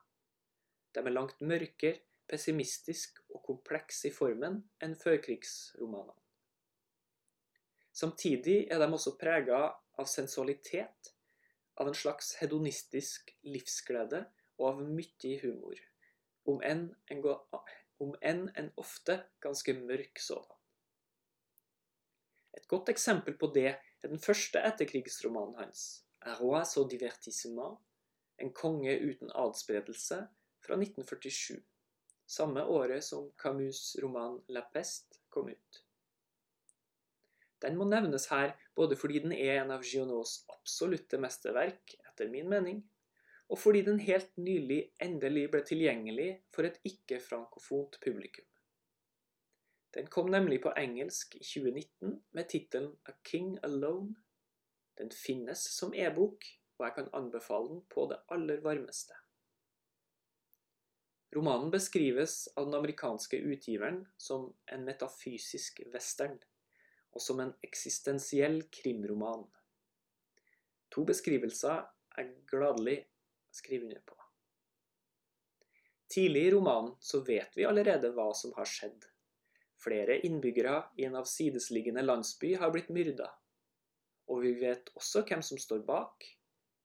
De 0.93 1.01
er 1.01 1.15
langt 1.15 1.41
mørkere, 1.41 2.03
pessimistisk 2.27 3.23
og 3.31 3.41
kompleks 3.47 4.03
i 4.05 4.13
formen 4.13 4.59
enn 4.83 4.99
førkrigsromanene. 4.99 6.26
Samtidig 7.97 8.67
er 8.69 8.81
de 8.81 8.87
også 8.93 9.15
prega 9.17 9.61
av 9.97 10.09
sensualitet, 10.09 11.13
av 11.77 11.89
en 11.89 11.97
slags 11.97 12.35
hedonistisk 12.41 13.31
livsglede 13.45 14.23
og 14.57 14.65
av 14.71 14.81
mye 14.85 15.37
humor 15.41 15.81
om 16.47 16.61
enn 16.63 16.83
en, 17.11 17.23
om 17.99 18.13
enn 18.21 18.45
en 18.55 18.69
ofte 18.79 19.17
ganske 19.43 19.73
mørk 19.79 20.21
sådan. 20.23 20.53
Et 22.57 22.67
godt 22.71 22.89
eksempel 22.89 23.35
på 23.37 23.49
det 23.53 23.69
er 23.73 24.07
den 24.07 24.21
første 24.21 24.61
etterkrigsromanen 24.69 25.57
hans, 25.61 26.03
Un 26.25 26.33
roi 26.39 26.63
sans 26.65 26.89
divertissement, 26.89 27.79
En 28.37 28.53
konge 28.53 28.93
uten 29.01 29.31
adspredelse, 29.33 30.17
fra 30.61 30.75
1947, 30.75 31.57
samme 32.25 32.63
året 32.65 33.03
som 33.03 33.31
Camus' 33.41 33.97
roman 34.01 34.37
La 34.47 34.61
Peste 34.61 35.17
kom 35.29 35.49
ut. 35.49 35.86
Den 37.63 37.77
må 37.77 37.87
nevnes 37.89 38.27
her 38.29 38.53
både 38.77 38.97
fordi 38.99 39.23
den 39.23 39.33
er 39.33 39.63
en 39.63 39.73
av 39.73 39.85
Gionos 39.85 40.43
absolutte 40.53 41.17
mesterverk, 41.21 41.95
etter 42.05 42.29
min 42.29 42.49
mening, 42.51 42.83
og 43.49 43.59
fordi 43.59 43.81
den 43.87 43.99
helt 44.03 44.35
nylig 44.37 44.81
endelig 45.01 45.47
ble 45.53 45.63
tilgjengelig 45.65 46.29
for 46.53 46.67
et 46.67 46.79
ikke-frankofont 46.85 47.97
publikum. 48.03 48.45
Den 49.95 50.09
kom 50.13 50.29
nemlig 50.29 50.59
på 50.61 50.73
engelsk 50.77 51.37
i 51.39 51.43
2019 51.45 52.17
med 52.37 52.49
tittelen 52.51 52.91
A 53.07 53.15
King 53.25 53.55
Alone. 53.63 54.13
Den 54.99 55.09
finnes 55.15 55.63
som 55.73 55.93
e-bok, 55.95 56.43
og 56.77 56.85
jeg 56.85 56.95
kan 56.97 57.09
anbefale 57.17 57.71
den 57.71 57.81
på 57.89 58.05
det 58.11 58.19
aller 58.33 58.61
varmeste. 58.61 59.15
Romanen 61.35 61.71
beskrives 61.71 62.47
av 62.55 62.67
den 62.67 62.77
amerikanske 62.77 63.39
utgiveren 63.51 64.03
som 64.17 64.51
en 64.71 64.85
metafysisk 64.87 65.81
western, 65.93 66.37
og 67.17 67.23
som 67.23 67.39
en 67.41 67.53
eksistensiell 67.65 68.61
krimroman. 68.69 69.47
To 70.93 71.01
beskrivelser 71.07 71.81
er 72.21 72.29
gladelig 72.49 72.99
skrive 73.51 73.89
under 73.89 74.03
på. 74.05 74.13
Tidlig 76.13 76.45
i 76.45 76.51
romanen 76.53 76.93
så 77.01 77.23
vet 77.25 77.57
vi 77.57 77.65
allerede 77.67 78.13
hva 78.15 78.29
som 78.37 78.53
har 78.55 78.69
skjedd. 78.69 79.09
Flere 79.81 80.19
innbyggere 80.29 80.77
i 81.01 81.09
en 81.09 81.17
avsidesliggende 81.19 82.05
landsby 82.05 82.53
har 82.61 82.71
blitt 82.73 82.93
myrda. 82.93 83.27
Og 84.29 84.45
vi 84.45 84.53
vet 84.61 84.93
også 84.95 85.25
hvem 85.27 85.43
som 85.43 85.59
står 85.61 85.83
bak. 85.89 86.23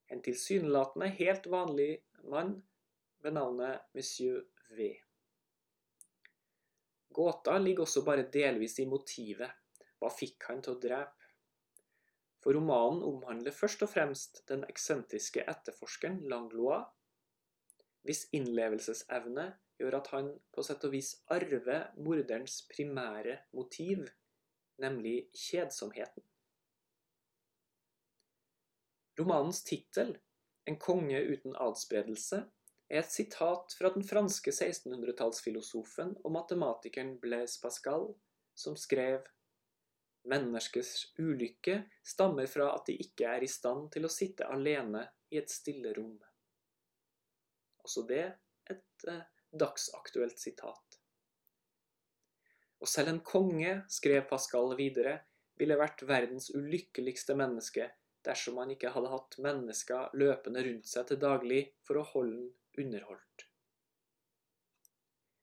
En 0.08 0.24
tilsynelatende 0.24 1.12
helt 1.20 1.46
vanlig 1.52 1.92
mann 2.24 2.56
ved 3.22 3.36
navnet 3.36 3.84
Monsieur 3.94 4.42
V. 4.76 4.90
Gåta 7.12 7.58
ligger 7.60 7.84
også 7.84 8.02
bare 8.04 8.26
delvis 8.32 8.78
i 8.80 8.88
motivet. 8.88 9.62
Hva 10.02 10.11
fikk 10.11 10.49
han 10.50 10.59
til 10.66 10.75
å 10.75 10.80
drepe? 10.82 11.28
For 12.42 12.56
romanen 12.59 13.04
omhandler 13.06 13.54
først 13.54 13.85
og 13.87 13.92
fremst 13.92 14.40
den 14.50 14.64
eksentriske 14.66 15.44
etterforskeren 15.47 16.25
Langlois, 16.30 16.88
hvis 18.02 18.25
innlevelsesevne 18.35 19.44
gjør 19.78 19.97
at 20.00 20.09
han 20.11 20.30
på 20.50 20.64
sett 20.66 20.82
og 20.88 20.94
vis 20.97 21.12
arver 21.30 21.92
morderens 22.02 22.56
primære 22.73 23.37
motiv, 23.54 24.09
nemlig 24.82 25.28
kjedsomheten. 25.38 26.25
Romanens 29.21 29.62
tittel, 29.62 30.16
'En 30.66 30.78
konge 30.78 31.21
uten 31.23 31.54
adspredelse', 31.54 32.42
er 32.90 32.99
et 32.99 33.12
sitat 33.12 33.75
fra 33.78 33.90
den 33.94 34.02
franske 34.02 34.50
1600-tallsfilosofen 34.50 36.16
og 36.25 36.32
matematikeren 36.32 37.21
Blaise 37.21 37.61
Pascal, 37.62 38.14
som 38.54 38.76
skrev 38.76 39.23
Menneskers 40.30 40.92
ulykke 41.18 41.80
stammer 42.06 42.46
fra 42.50 42.68
at 42.76 42.86
de 42.86 42.94
ikke 43.02 43.26
er 43.26 43.42
i 43.42 43.50
stand 43.50 43.88
til 43.94 44.06
å 44.06 44.12
sitte 44.12 44.46
alene 44.46 45.02
i 45.34 45.40
et 45.40 45.50
stille 45.50 45.94
rom. 45.96 46.14
Også 47.82 48.04
det 48.06 48.24
et 48.70 49.08
eh, 49.10 49.24
dagsaktuelt 49.50 50.38
sitat. 50.38 50.98
Og 52.82 52.90
selv 52.90 53.12
en 53.12 53.22
konge, 53.26 53.80
skrev 53.90 54.24
Pascal 54.30 54.74
videre, 54.78 55.20
ville 55.58 55.78
vært 55.78 56.02
verdens 56.08 56.48
ulykkeligste 56.54 57.36
menneske 57.38 57.90
dersom 58.26 58.58
han 58.62 58.72
ikke 58.74 58.90
hadde 58.94 59.10
hatt 59.12 59.38
mennesker 59.42 60.14
løpende 60.18 60.62
rundt 60.66 60.88
seg 60.90 61.08
til 61.08 61.20
daglig 61.22 61.62
for 61.86 61.98
å 61.98 62.06
holde 62.14 62.38
den 62.38 62.52
underholdt. 62.86 63.46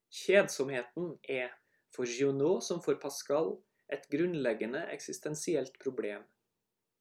Kjedsomheten 0.10 1.14
er, 1.30 1.52
for 1.94 2.10
Giono 2.10 2.58
som 2.66 2.82
for 2.82 2.98
Pascal, 3.02 3.54
et 3.90 4.06
grunnleggende 4.12 4.84
eksistensielt 4.94 5.80
problem, 5.82 6.24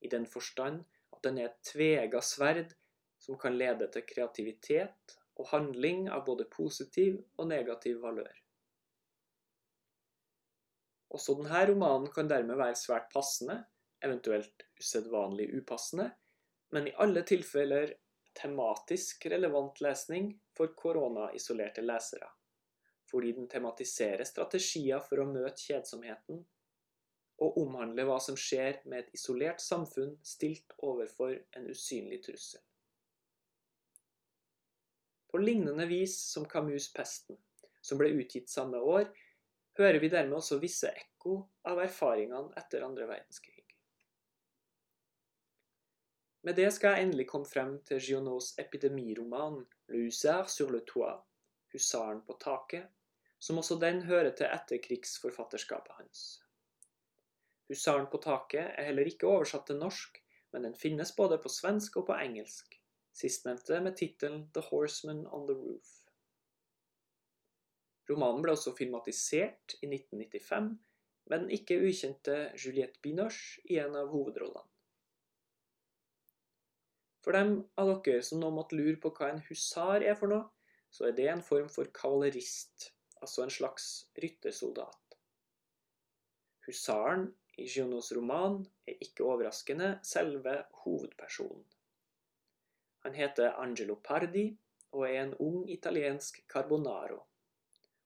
i 0.01 0.09
den 0.09 0.27
forstand 0.27 0.85
at 1.15 1.23
den 1.27 1.39
er 1.39 1.51
et 1.51 1.63
tvega 1.73 2.21
sverd 2.25 2.75
som 3.19 3.39
kan 3.39 3.57
lede 3.59 3.89
til 3.93 4.05
kreativitet 4.07 5.17
og 5.39 5.51
handling 5.53 6.07
av 6.11 6.25
både 6.27 6.47
positiv 6.51 7.19
og 7.37 7.51
negativ 7.51 8.01
valør. 8.03 8.35
Også 11.15 11.35
denne 11.39 11.61
romanen 11.71 12.11
kan 12.13 12.29
dermed 12.31 12.59
være 12.61 12.77
svært 12.77 13.09
passende, 13.13 13.63
eventuelt 14.05 14.67
usedvanlig 14.79 15.49
upassende, 15.59 16.11
men 16.75 16.91
i 16.91 16.97
alle 17.01 17.25
tilfeller 17.27 17.95
tematisk 18.39 19.25
relevant 19.33 19.81
lesning 19.83 20.31
for 20.57 20.75
koronaisolerte 20.79 21.83
lesere, 21.83 22.29
fordi 23.11 23.33
den 23.39 23.49
tematiserer 23.51 24.29
strategier 24.29 25.01
for 25.03 25.23
å 25.23 25.31
møte 25.31 25.65
kjedsomheten 25.65 26.45
og 27.39 27.59
omhandler 27.63 28.09
hva 28.09 28.19
som 28.23 28.37
skjer 28.39 28.81
med 28.85 29.05
et 29.05 29.13
isolert 29.15 29.63
samfunn 29.63 30.17
stilt 30.27 30.75
overfor 30.79 31.37
en 31.59 31.69
usynlig 31.71 32.23
trussel. 32.27 32.63
På 35.29 35.39
lignende 35.39 35.87
vis 35.87 36.17
som 36.33 36.47
Camus' 36.47 36.91
'Pesten', 36.95 37.39
som 37.81 37.99
ble 37.99 38.09
utgitt 38.17 38.51
samme 38.51 38.81
år, 38.81 39.11
hører 39.79 40.01
vi 40.01 40.09
dermed 40.09 40.41
også 40.41 40.59
visse 40.59 40.91
ekko 40.91 41.37
av 41.69 41.79
erfaringene 41.85 42.57
etter 42.57 42.83
andre 42.87 43.07
verdenskrig. 43.07 43.55
Med 46.43 46.57
det 46.57 46.71
skal 46.73 46.97
jeg 46.97 47.07
endelig 47.07 47.29
komme 47.29 47.47
frem 47.47 47.77
til 47.85 48.01
Gionots 48.01 48.55
epidemiroman 48.59 49.67
'Le 49.89 50.11
sur 50.49 50.71
le 50.71 50.81
toit', 50.81 51.23
'Husaren 51.73 52.23
på 52.27 52.39
taket', 52.41 52.89
som 53.39 53.59
også 53.59 53.79
den 53.81 54.03
hører 54.03 54.31
til 54.31 54.47
etterkrigsforfatterskapet 54.47 55.93
hans. 55.99 56.43
'Husaren 57.69 58.09
på 58.09 58.19
taket' 58.25 58.75
er 58.81 58.87
heller 58.89 59.09
ikke 59.11 59.29
oversatt 59.29 59.67
til 59.69 59.77
norsk, 59.77 60.23
men 60.53 60.65
den 60.65 60.75
finnes 60.75 61.13
både 61.17 61.37
på 61.43 61.51
svensk 61.53 61.99
og 62.01 62.07
på 62.09 62.17
engelsk, 62.17 62.79
sistnevnte 63.13 63.81
med 63.85 63.97
tittelen 63.97 64.47
'The 64.55 64.63
Horseman 64.71 65.27
on 65.27 65.47
the 65.47 65.57
Roof'. 65.57 65.99
Romanen 68.09 68.41
ble 68.43 68.55
også 68.57 68.73
filmatisert 68.77 69.77
i 69.83 69.91
1995, 69.91 70.71
med 71.29 71.43
den 71.43 71.51
ikke 71.53 71.77
ukjente 71.85 72.37
Juliette 72.57 73.03
Binoche 73.05 73.61
i 73.69 73.77
en 73.83 73.97
av 74.01 74.09
hovedrollene. 74.15 74.65
For 77.21 77.37
dem 77.37 77.59
av 77.77 77.91
dere 78.07 78.23
som 78.25 78.41
nå 78.41 78.49
måtte 78.55 78.79
lure 78.79 78.97
på 79.03 79.11
hva 79.13 79.29
en 79.29 79.43
husar 79.51 80.01
er 80.01 80.17
for 80.17 80.33
noe, 80.33 80.47
så 80.89 81.11
er 81.11 81.17
det 81.19 81.27
en 81.29 81.45
form 81.45 81.69
for 81.69 81.91
kavalerist, 81.93 82.95
altså 83.21 83.45
en 83.45 83.53
slags 83.53 83.89
ryttersoldat. 84.23 85.19
Husaren 86.65 87.29
i 87.59 87.67
Gionos 87.67 88.13
roman 88.15 88.61
er 88.87 89.01
ikke 89.03 89.27
overraskende 89.27 89.97
selve 90.07 90.55
hovedpersonen. 90.85 91.65
Han 93.07 93.15
heter 93.15 93.57
Angelo 93.63 93.97
Pardi 94.05 94.47
og 94.95 95.05
er 95.09 95.21
en 95.23 95.35
ung 95.43 95.69
italiensk 95.71 96.41
carbonaro. 96.51 97.19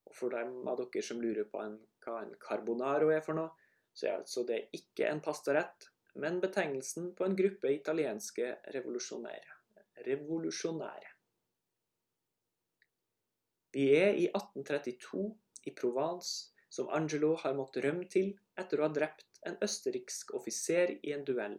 Og 0.08 0.14
For 0.16 0.34
dem 0.34 0.68
av 0.68 0.80
dere 0.80 1.04
som 1.04 1.20
lurer 1.22 1.48
på 1.48 1.60
en, 1.62 1.78
hva 2.04 2.20
en 2.24 2.34
carbonaro 2.40 3.10
er 3.14 3.24
for 3.24 3.38
noe, 3.38 3.52
så 3.92 4.08
er 4.08 4.18
altså 4.20 4.44
det 4.48 4.66
ikke 4.76 5.08
en 5.08 5.20
pastarett, 5.24 5.88
men 6.20 6.40
betegnelsen 6.40 7.12
på 7.16 7.24
en 7.24 7.36
gruppe 7.36 7.72
italienske 7.72 8.56
revolusjonære. 8.74 9.58
revolusjonære. 10.06 11.10
Vi 13.72 13.84
er 13.96 14.16
i 14.18 14.24
1832 14.28 15.26
i 15.64 15.72
Provence, 15.76 16.52
som 16.68 16.88
Angelo 16.88 17.36
har 17.36 17.54
måttet 17.54 17.84
rømme 17.84 18.08
til 18.08 18.32
etter 18.58 18.80
å 18.80 18.88
ha 18.88 18.92
drept 18.92 19.31
en 19.48 19.58
østerriksk 19.64 20.34
offiser 20.38 20.94
i 21.02 21.12
en 21.16 21.24
duell, 21.26 21.58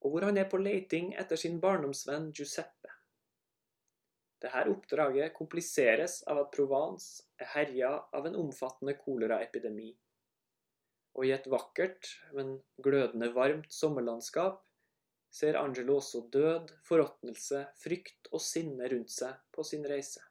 og 0.00 0.14
hvor 0.14 0.26
han 0.28 0.38
er 0.40 0.48
på 0.50 0.60
leiting 0.62 1.12
etter 1.20 1.40
sin 1.40 1.58
barndomsvenn 1.62 2.30
Giuseppe. 2.36 2.94
Dette 4.40 4.62
oppdraget 4.72 5.34
kompliseres 5.36 6.22
av 6.30 6.40
at 6.44 6.52
Provence 6.54 7.26
er 7.42 7.50
herja 7.52 7.90
av 8.16 8.28
en 8.28 8.38
omfattende 8.40 8.94
koleraepidemi. 9.02 9.90
Og 11.18 11.26
i 11.26 11.34
et 11.34 11.48
vakkert, 11.50 12.08
men 12.32 12.54
glødende 12.80 13.28
varmt 13.36 13.72
sommerlandskap 13.74 14.62
ser 15.30 15.58
Angelo 15.60 15.98
også 16.00 16.24
død, 16.32 16.72
forråtnelse, 16.86 17.66
frykt 17.82 18.30
og 18.32 18.42
sinne 18.42 18.88
rundt 18.90 19.12
seg 19.12 19.36
på 19.52 19.66
sin 19.66 19.84
reise. 19.86 20.22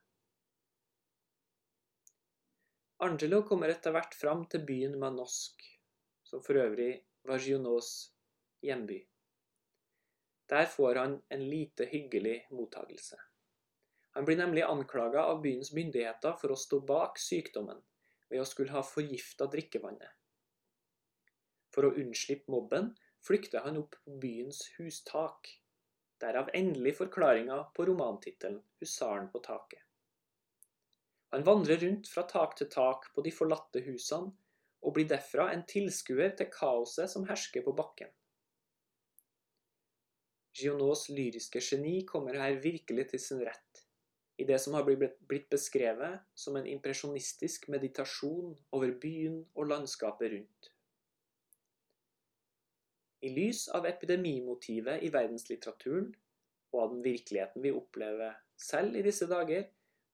Angelo 3.06 3.44
kommer 3.48 3.72
etter 3.72 3.94
hvert 3.96 4.18
fram 4.18 4.42
til 4.52 4.66
byen 4.68 4.98
Manosque, 5.00 5.79
som 6.30 6.44
for 6.46 6.62
øvrig 6.62 6.92
var 7.26 7.42
Gionos 7.42 8.12
hjemby. 8.62 9.00
Der 10.50 10.66
får 10.66 10.96
han 10.96 11.22
en 11.30 11.50
lite 11.50 11.86
hyggelig 11.86 12.48
mottagelse. 12.52 13.18
Han 14.18 14.26
blir 14.26 14.38
nemlig 14.38 14.64
anklaga 14.66 15.24
av 15.32 15.42
byens 15.42 15.72
myndigheter 15.74 16.38
for 16.42 16.54
å 16.54 16.58
stå 16.58 16.80
bak 16.86 17.20
sykdommen 17.22 17.82
ved 18.30 18.42
å 18.42 18.48
skulle 18.50 18.74
ha 18.74 18.86
forgifta 18.86 19.48
drikkevannet. 19.50 20.16
For 21.74 21.86
å 21.86 21.94
unnslippe 22.02 22.52
mobben 22.52 22.92
flykter 23.26 23.66
han 23.66 23.78
opp 23.82 23.98
på 24.06 24.18
byens 24.22 24.64
hustak. 24.78 25.52
Derav 26.22 26.50
endelig 26.58 26.96
forklaringa 26.98 27.60
på 27.76 27.86
romantittelen 27.90 28.60
'Husaren 28.82 29.30
på 29.34 29.42
taket'. 29.46 29.86
Han 31.32 31.46
vandrer 31.46 31.78
rundt 31.78 32.10
fra 32.10 32.24
tak 32.24 32.58
til 32.58 32.70
tak 32.74 33.06
på 33.14 33.22
de 33.22 33.32
forlatte 33.32 33.86
husene 33.86 34.34
og 34.80 34.96
blir 34.96 35.10
derfra 35.10 35.50
en 35.54 35.66
tilskuer 35.68 36.34
til 36.40 36.50
kaoset 36.54 37.12
som 37.12 37.28
hersker 37.30 37.66
på 37.66 37.76
bakken. 37.76 38.10
Gionots 40.60 41.08
lyriske 41.14 41.62
geni 41.64 42.02
kommer 42.08 42.40
her 42.40 42.58
virkelig 42.64 43.10
til 43.12 43.22
sin 43.24 43.44
rett, 43.46 43.84
i 44.40 44.48
det 44.48 44.58
som 44.64 44.76
har 44.76 44.88
blitt 44.88 45.50
beskrevet 45.52 46.24
som 46.36 46.58
en 46.58 46.68
impresjonistisk 46.68 47.68
meditasjon 47.72 48.56
over 48.76 48.94
byen 49.02 49.42
og 49.56 49.70
landskapet 49.72 50.34
rundt. 50.34 50.72
I 53.22 53.34
lys 53.36 53.66
av 53.76 53.86
epidemimotivet 53.88 55.04
i 55.04 55.12
verdenslitteraturen, 55.12 56.14
og 56.72 56.82
av 56.84 56.94
den 56.94 57.04
virkeligheten 57.04 57.64
vi 57.66 57.74
opplever 57.76 58.38
selv 58.60 58.96
i 58.96 59.04
disse 59.04 59.28
dager, 59.28 59.66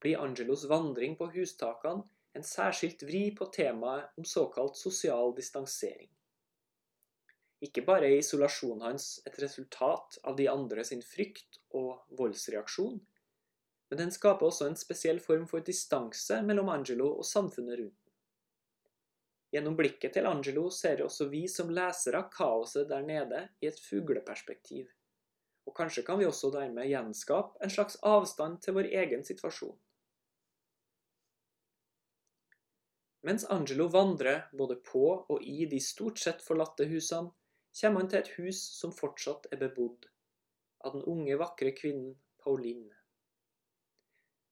blir 0.02 0.22
Angelos 0.22 0.66
vandring 0.70 1.14
på 1.20 1.28
hustakene 1.36 2.06
en 2.36 2.44
særskilt 2.44 3.04
vri 3.08 3.30
på 3.36 3.48
temaet 3.56 4.12
om 4.20 4.26
såkalt 4.28 4.78
sosial 4.78 5.34
distansering. 5.36 6.10
Ikke 7.64 7.86
bare 7.88 8.10
er 8.10 8.20
isolasjonen 8.20 8.84
hans 8.84 9.06
et 9.26 9.38
resultat 9.40 10.18
av 10.28 10.36
de 10.36 10.50
andre 10.52 10.84
sin 10.84 11.04
frykt 11.06 11.62
og 11.74 12.04
voldsreaksjon, 12.20 12.98
men 13.90 14.02
den 14.02 14.12
skaper 14.12 14.50
også 14.50 14.68
en 14.68 14.76
spesiell 14.80 15.22
form 15.24 15.46
for 15.48 15.64
distanse 15.64 16.42
mellom 16.44 16.70
Angelo 16.74 17.14
og 17.14 17.26
samfunnet 17.26 17.80
rundt 17.80 17.96
den. 17.96 18.14
Gjennom 19.56 19.78
blikket 19.80 20.18
til 20.18 20.28
Angelo 20.28 20.68
ser 20.74 21.06
også 21.06 21.30
vi 21.32 21.46
som 21.48 21.72
lesere 21.72 22.26
kaoset 22.34 22.90
der 22.92 23.06
nede 23.08 23.46
i 23.64 23.70
et 23.72 23.80
fugleperspektiv, 23.80 24.90
og 25.66 25.78
kanskje 25.78 26.04
kan 26.04 26.20
vi 26.20 26.28
også 26.28 26.52
dermed 26.52 26.92
gjenskape 26.92 27.64
en 27.64 27.72
slags 27.72 27.96
avstand 28.04 28.60
til 28.66 28.76
vår 28.76 28.92
egen 28.92 29.24
situasjon. 29.24 29.78
Mens 33.26 33.46
Angelo 33.50 33.88
vandrer 33.90 34.44
både 34.54 34.76
på 34.86 35.08
og 35.34 35.42
i 35.42 35.66
de 35.70 35.80
stort 35.82 36.20
sett 36.22 36.44
forlatte 36.46 36.86
husene, 36.86 37.32
kommer 37.80 38.04
han 38.04 38.10
til 38.12 38.20
et 38.20 38.30
hus 38.36 38.60
som 38.78 38.94
fortsatt 38.94 39.48
er 39.50 39.58
bebodd, 39.64 40.06
av 40.86 40.94
den 40.94 41.08
unge, 41.10 41.34
vakre 41.42 41.72
kvinnen 41.74 42.14
Pauline. 42.44 42.94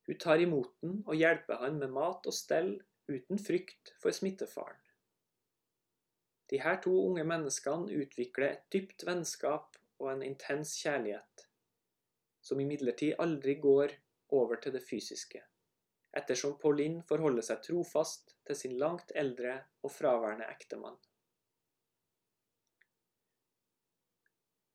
Hun 0.09 0.19
tar 0.25 0.41
imot 0.41 0.73
den 0.81 0.97
og 1.05 1.13
hjelper 1.21 1.61
han 1.61 1.77
med 1.83 1.93
mat 1.93 2.25
og 2.25 2.35
stell 2.35 2.73
uten 3.11 3.37
frykt 3.37 3.93
for 4.01 4.15
smittefaren. 4.15 4.81
De 6.49 6.57
her 6.65 6.81
to 6.81 6.97
unge 7.05 7.23
menneskene 7.29 7.93
utvikler 8.01 8.49
et 8.49 8.67
dypt 8.73 9.05
vennskap 9.05 9.77
og 10.01 10.11
en 10.15 10.25
intens 10.25 10.73
kjærlighet, 10.81 11.47
som 12.41 12.59
imidlertid 12.59 13.21
aldri 13.21 13.59
går 13.61 13.93
over 14.33 14.57
til 14.65 14.73
det 14.73 14.83
fysiske 14.89 15.45
ettersom 16.17 16.57
Pauline 16.61 17.01
forholder 17.09 17.45
seg 17.45 17.63
trofast 17.65 18.35
til 18.47 18.57
sin 18.57 18.77
langt 18.81 19.11
eldre 19.17 19.57
og 19.83 19.91
fraværende 19.93 20.47
ektemann. 20.51 20.97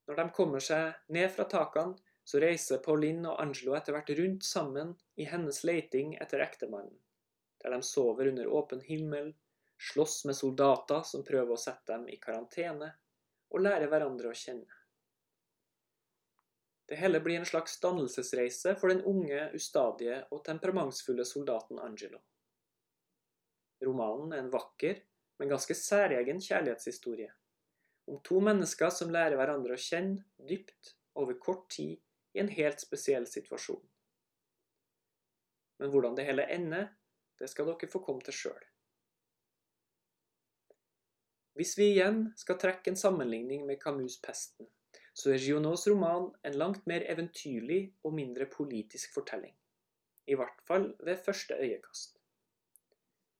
Når 0.08 0.16
de 0.16 0.28
kommer 0.34 0.64
seg 0.64 1.12
ned 1.12 1.28
fra 1.34 1.44
takene, 1.48 1.98
så 2.28 2.40
reiser 2.40 2.80
Pauline 2.84 3.30
og 3.30 3.40
Angelo 3.40 3.74
etter 3.76 3.94
hvert 3.96 4.10
rundt 4.18 4.44
sammen 4.44 4.94
i 5.16 5.24
hennes 5.28 5.62
leiting 5.64 6.14
etter 6.20 6.42
ektemannen, 6.44 6.96
der 7.62 7.72
de 7.72 7.80
sover 7.84 8.28
under 8.32 8.50
åpen 8.52 8.82
himmel, 8.84 9.30
slåss 9.90 10.24
med 10.28 10.36
soldater 10.36 11.04
som 11.08 11.24
prøver 11.24 11.54
å 11.54 11.60
sette 11.60 11.92
dem 11.92 12.08
i 12.12 12.18
karantene, 12.20 12.90
og 13.48 13.64
lærer 13.64 13.88
hverandre 13.88 14.32
å 14.32 14.36
kjenne. 14.36 14.77
Det 16.88 16.96
hele 16.96 17.20
blir 17.20 17.36
en 17.36 17.46
slags 17.46 17.80
dannelsesreise 17.80 18.72
for 18.80 18.88
den 18.88 19.02
unge, 19.04 19.50
ustadige 19.54 20.22
og 20.32 20.40
temperamentsfulle 20.46 21.26
soldaten 21.28 21.80
Angelo. 21.84 22.22
Romanen 23.84 24.32
er 24.32 24.40
en 24.42 24.52
vakker, 24.52 25.02
men 25.38 25.52
ganske 25.52 25.76
særegen 25.76 26.40
kjærlighetshistorie. 26.40 27.28
Om 28.08 28.22
to 28.24 28.40
mennesker 28.40 28.88
som 28.94 29.12
lærer 29.12 29.36
hverandre 29.36 29.76
å 29.76 29.82
kjenne 29.84 30.24
dypt 30.48 30.94
over 31.20 31.36
kort 31.36 31.68
tid 31.76 31.98
i 32.32 32.40
en 32.40 32.48
helt 32.56 32.80
spesiell 32.80 33.28
situasjon. 33.28 33.84
Men 35.78 35.92
hvordan 35.92 36.16
det 36.16 36.24
hele 36.26 36.48
ender, 36.50 36.88
det 37.38 37.50
skal 37.52 37.68
dere 37.68 37.90
få 37.92 38.00
komme 38.02 38.24
til 38.24 38.34
sjøl. 38.34 38.64
Hvis 41.58 41.76
vi 41.78 41.92
igjen 41.92 42.30
skal 42.38 42.58
trekke 42.58 42.90
en 42.90 42.98
sammenligning 42.98 43.66
med 43.66 43.80
Camus' 43.82 44.20
'Pesten', 44.22 44.72
så 45.18 45.32
er 45.34 45.42
Gionots 45.42 45.88
roman 45.90 46.28
en 46.46 46.56
langt 46.60 46.84
mer 46.86 47.02
eventyrlig 47.10 47.80
og 48.06 48.14
mindre 48.14 48.46
politisk 48.46 49.16
fortelling. 49.16 49.54
I 50.30 50.36
hvert 50.38 50.60
fall 50.68 50.92
ved 51.02 51.18
første 51.24 51.56
øyekast. 51.58 52.18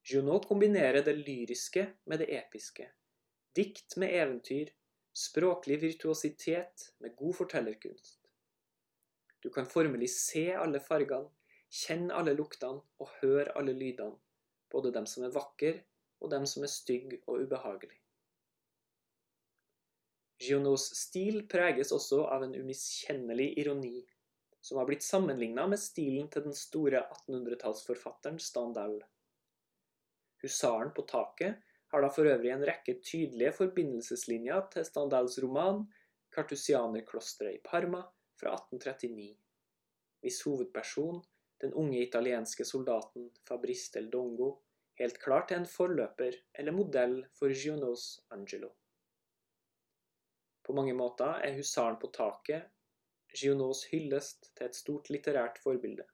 Gionot 0.09 0.49
kombinerer 0.49 1.05
det 1.05 1.14
lyriske 1.19 1.85
med 2.05 2.19
det 2.19 2.27
episke. 2.35 2.88
Dikt 3.57 3.97
med 3.97 4.14
eventyr, 4.17 4.73
språklig 5.14 5.81
virtuositet 5.83 6.88
med 6.99 7.17
god 7.17 7.35
fortellerkunst. 7.35 8.19
Du 9.45 9.51
kan 9.51 9.67
formelig 9.67 10.11
se 10.17 10.49
alle 10.57 10.81
fargene, 10.81 11.31
kjenne 11.71 12.14
alle 12.14 12.35
luktene 12.35 12.83
og 12.99 13.14
høre 13.21 13.55
alle 13.61 13.77
lydene, 13.77 14.17
både 14.71 14.95
dem 14.97 15.07
som 15.07 15.29
er 15.29 15.35
vakre 15.37 15.77
og 16.19 16.33
dem 16.35 16.47
som 16.47 16.67
er 16.67 16.73
stygge 16.73 17.21
og 17.27 17.45
ubehagelige. 17.45 18.08
Gionots 20.38 20.92
stil 20.94 21.40
preges 21.51 21.90
også 21.94 22.20
av 22.31 22.44
en 22.46 22.55
umiskjennelig 22.55 23.48
ironi, 23.59 24.05
som 24.61 24.79
har 24.79 24.87
blitt 24.87 25.03
sammenligna 25.03 25.64
med 25.66 25.81
stilen 25.83 26.29
til 26.31 26.44
den 26.46 26.55
store 26.55 27.01
1800-tallsforfatteren 27.27 28.38
Standal. 28.42 29.01
Husaren 30.42 30.92
på 30.94 31.03
taket 31.11 31.59
har 31.90 32.05
da 32.05 32.11
for 32.14 32.31
øvrig 32.31 32.53
en 32.55 32.62
rekke 32.68 32.98
tydelige 33.03 33.53
forbindelseslinjer 33.59 34.68
til 34.74 34.87
Standals 34.87 35.38
roman 35.42 35.87
'Kartusianerklosteret 36.31 37.59
i 37.59 37.62
Parma' 37.64 38.07
fra 38.38 38.55
1839, 38.55 39.37
hvis 40.22 40.42
hovedperson, 40.46 41.22
den 41.61 41.72
unge 41.74 42.03
italienske 42.03 42.64
soldaten 42.64 43.31
Fabrice 43.48 43.90
del 43.94 44.11
Dongo, 44.12 44.53
helt 45.01 45.18
klart 45.18 45.51
er 45.51 45.64
en 45.64 45.72
forløper 45.72 46.37
eller 46.55 46.77
modell 46.77 47.24
for 47.35 47.51
Gionos 47.51 48.20
Angelo. 48.31 48.70
På 50.68 50.74
mange 50.76 50.92
måter 50.92 51.38
er 51.40 51.54
husaren 51.57 51.96
på 51.96 52.11
taket 52.12 52.66
Gionos 53.33 53.87
hyllest 53.88 54.50
til 54.52 54.66
et 54.66 54.76
stort 54.76 55.07
litterært 55.09 55.57
forbilde. 55.62 56.04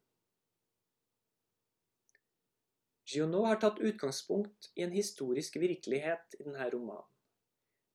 Gionot 3.10 3.48
har 3.48 3.58
tatt 3.64 3.82
utgangspunkt 3.82 4.70
i 4.78 4.84
en 4.86 4.94
historisk 4.94 5.58
virkelighet 5.58 6.38
i 6.38 6.44
denne 6.44 6.68
romanen. 6.70 7.10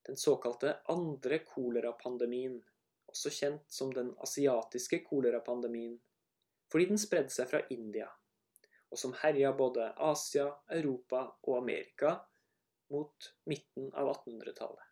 Den 0.04 0.20
såkalte 0.20 0.76
andre 0.92 1.40
kolerapandemien, 1.48 2.60
også 3.08 3.32
kjent 3.40 3.72
som 3.72 3.96
den 3.96 4.12
asiatiske 4.20 5.00
kolerapandemien, 5.08 5.96
fordi 6.72 6.90
den 6.92 7.00
spredde 7.00 7.32
seg 7.32 7.48
fra 7.54 7.64
India, 7.72 8.10
og 8.92 9.00
som 9.00 9.16
herja 9.24 9.56
både 9.56 9.94
Asia, 10.12 10.52
Europa 10.76 11.24
og 11.48 11.58
Amerika 11.64 12.18
mot 12.92 13.32
midten 13.48 13.94
av 13.96 14.12
1800-tallet. 14.18 14.89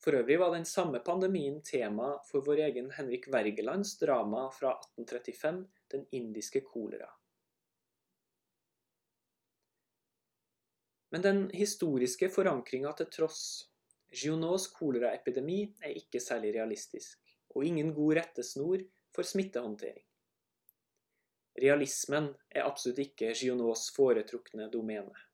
For 0.00 0.16
øvrig 0.16 0.38
var 0.40 0.54
den 0.54 0.64
samme 0.64 1.02
pandemien 1.04 1.58
tema 1.62 2.14
for 2.24 2.44
vår 2.46 2.62
egen 2.70 2.90
Henrik 2.96 3.28
Wergelands 3.28 3.98
drama 4.00 4.46
fra 4.56 4.72
1835, 4.78 5.66
'Den 5.90 6.06
indiske 6.10 6.60
kolera'. 6.60 7.10
Men 11.10 11.22
den 11.22 11.50
historiske 11.50 12.30
forankringa 12.30 12.92
til 12.96 13.10
tross, 13.10 13.70
Gionots 14.10 14.66
koleraepidemi 14.74 15.74
er 15.82 15.98
ikke 16.00 16.20
særlig 16.20 16.54
realistisk, 16.54 17.18
og 17.54 17.64
ingen 17.64 17.94
god 17.94 18.14
rettesnor 18.16 18.78
for 19.14 19.22
smittehåndtering. 19.22 20.06
Realismen 21.62 22.30
er 22.50 22.64
absolutt 22.64 22.98
ikke 23.04 23.34
Gionots 23.34 23.90
foretrukne 23.94 24.70
domene. 24.72 25.29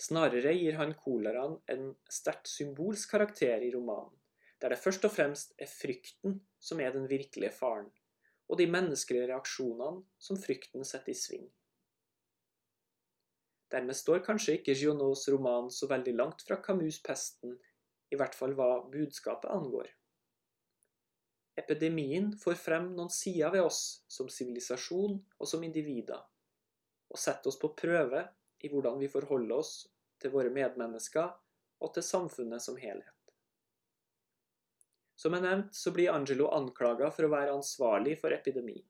Snarere 0.00 0.52
gir 0.58 0.74
han 0.80 0.94
koleraen 0.98 1.58
en 1.70 1.92
sterkt 2.10 2.50
symbolsk 2.50 3.12
karakter 3.14 3.62
i 3.62 3.70
romanen, 3.74 4.14
der 4.58 4.74
det 4.74 4.80
først 4.82 5.04
og 5.06 5.12
fremst 5.14 5.54
er 5.60 5.70
frykten 5.70 6.40
som 6.58 6.80
er 6.80 6.94
den 6.94 7.06
virkelige 7.10 7.52
faren, 7.54 7.90
og 8.48 8.58
de 8.58 8.66
menneskelige 8.70 9.28
reaksjonene 9.30 10.02
som 10.18 10.40
frykten 10.40 10.84
setter 10.88 11.14
i 11.14 11.18
sving. 11.18 11.46
Dermed 13.70 13.96
står 13.98 14.22
kanskje 14.26 14.58
ikke 14.58 14.74
Gionots 14.78 15.28
roman 15.32 15.70
så 15.72 15.88
veldig 15.90 16.14
langt 16.14 16.42
fra 16.46 16.60
Camus' 16.62 17.00
'Pesten', 17.02 17.56
i 18.10 18.16
hvert 18.16 18.34
fall 18.34 18.54
hva 18.54 18.84
budskapet 18.90 19.50
angår. 19.50 19.88
Epidemien 21.58 22.32
får 22.38 22.58
frem 22.58 22.90
noen 22.94 23.10
sider 23.10 23.50
ved 23.54 23.62
oss 23.62 24.04
som 24.10 24.28
sivilisasjon 24.30 25.20
og 25.38 25.48
som 25.48 25.62
individer, 25.62 26.22
og 27.10 27.18
setter 27.18 27.50
oss 27.50 27.58
på 27.62 27.70
prøve 27.78 28.24
i 28.64 28.70
hvordan 28.72 28.98
vi 29.00 29.10
forholder 29.12 29.60
oss 29.60 29.74
til 30.22 30.32
våre 30.34 30.52
medmennesker 30.54 31.30
og 31.84 31.92
til 31.94 32.06
samfunnet 32.06 32.62
som 32.64 32.78
helhet. 32.80 33.12
Som 35.20 35.36
jeg 35.36 35.44
nevnt, 35.44 35.74
så 35.76 35.92
blir 35.94 36.12
Angelo 36.12 36.48
anklaga 36.56 37.10
for 37.14 37.26
å 37.26 37.32
være 37.32 37.54
ansvarlig 37.54 38.16
for 38.20 38.34
epidemien. 38.34 38.84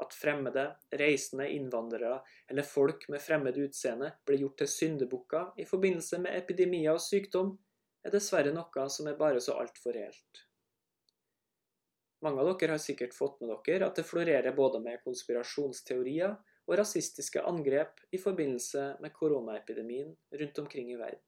At 0.00 0.14
fremmede, 0.16 0.64
reisende 0.96 1.50
innvandrere 1.52 2.22
eller 2.48 2.64
folk 2.64 3.04
med 3.12 3.20
fremmed 3.20 3.58
utseende 3.60 4.14
blir 4.24 4.46
gjort 4.46 4.62
til 4.62 4.70
syndebukker 4.74 5.60
i 5.60 5.66
forbindelse 5.68 6.22
med 6.24 6.38
epidemier 6.38 6.94
og 6.94 7.04
sykdom, 7.04 7.52
er 8.00 8.14
dessverre 8.14 8.54
noe 8.56 8.86
som 8.88 9.10
er 9.10 9.18
bare 9.18 9.42
så 9.44 9.58
altfor 9.60 9.92
reelt. 9.92 10.46
Mange 12.24 12.40
av 12.40 12.48
dere 12.52 12.76
har 12.76 12.80
sikkert 12.80 13.16
fått 13.16 13.42
med 13.42 13.52
dere 13.66 13.90
at 13.90 14.00
det 14.00 14.06
florerer 14.08 14.56
både 14.56 14.80
med 14.80 15.04
konspirasjonsteorier 15.04 16.32
og 16.70 16.78
rasistiske 16.78 17.42
angrep 17.42 17.98
i 18.14 18.18
forbindelse 18.22 18.84
med 19.02 19.10
koronaepidemien 19.10 20.12
rundt 20.40 20.58
omkring 20.62 20.92
i 20.92 20.98
verden. 20.98 21.24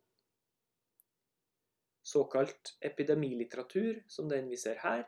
Såkalt 2.02 2.76
epidemilitteratur, 2.82 4.02
som 4.08 4.28
den 4.30 4.50
vi 4.50 4.56
ser 4.56 4.78
her, 4.82 5.02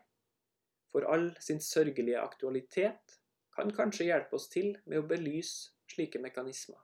for 0.90 1.06
all 1.10 1.30
sin 1.40 1.60
sørgelige 1.60 2.18
aktualitet, 2.18 3.18
kan 3.54 3.70
kanskje 3.70 4.08
hjelpe 4.10 4.34
oss 4.38 4.48
til 4.50 4.74
med 4.86 4.98
å 4.98 5.06
belyse 5.06 5.70
slike 5.90 6.18
mekanismer. 6.22 6.80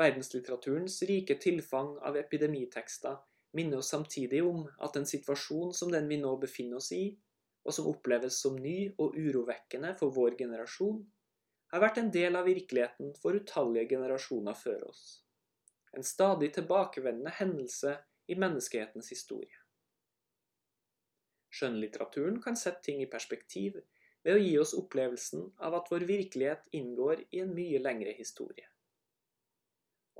Verdenslitteraturens 0.00 1.02
rike 1.08 1.36
tilfang 1.40 1.98
av 2.08 2.16
epidemitekster 2.16 3.18
minner 3.52 3.82
oss 3.82 3.92
samtidig 3.92 4.40
om 4.46 4.64
at 4.80 4.96
en 4.96 5.08
situasjon 5.08 5.74
som 5.76 5.92
den 5.92 6.08
vi 6.08 6.16
nå 6.22 6.36
befinner 6.40 6.80
oss 6.80 6.92
i, 6.96 7.10
og 7.64 7.74
som 7.76 7.88
oppleves 7.90 8.40
som 8.42 8.56
ny 8.56 8.90
og 8.98 9.16
urovekkende 9.16 9.94
for 10.00 10.14
vår 10.16 10.36
generasjon, 10.40 11.00
har 11.70 11.82
vært 11.84 12.00
en 12.00 12.10
del 12.10 12.38
av 12.38 12.48
virkeligheten 12.48 13.12
for 13.22 13.36
utallige 13.38 13.92
generasjoner 13.94 14.56
før 14.58 14.88
oss. 14.88 15.02
En 15.94 16.06
stadig 16.06 16.52
tilbakevendende 16.56 17.32
hendelse 17.38 17.96
i 18.30 18.36
menneskehetens 18.38 19.10
historie. 19.12 19.58
Skjønnlitteraturen 21.50 22.38
kan 22.42 22.58
sette 22.58 22.84
ting 22.86 23.02
i 23.02 23.10
perspektiv 23.10 23.80
ved 24.22 24.36
å 24.36 24.42
gi 24.42 24.52
oss 24.60 24.74
opplevelsen 24.78 25.46
av 25.66 25.76
at 25.80 25.90
vår 25.90 26.06
virkelighet 26.10 26.68
inngår 26.76 27.24
i 27.30 27.42
en 27.44 27.54
mye 27.56 27.80
lengre 27.82 28.14
historie. 28.18 28.68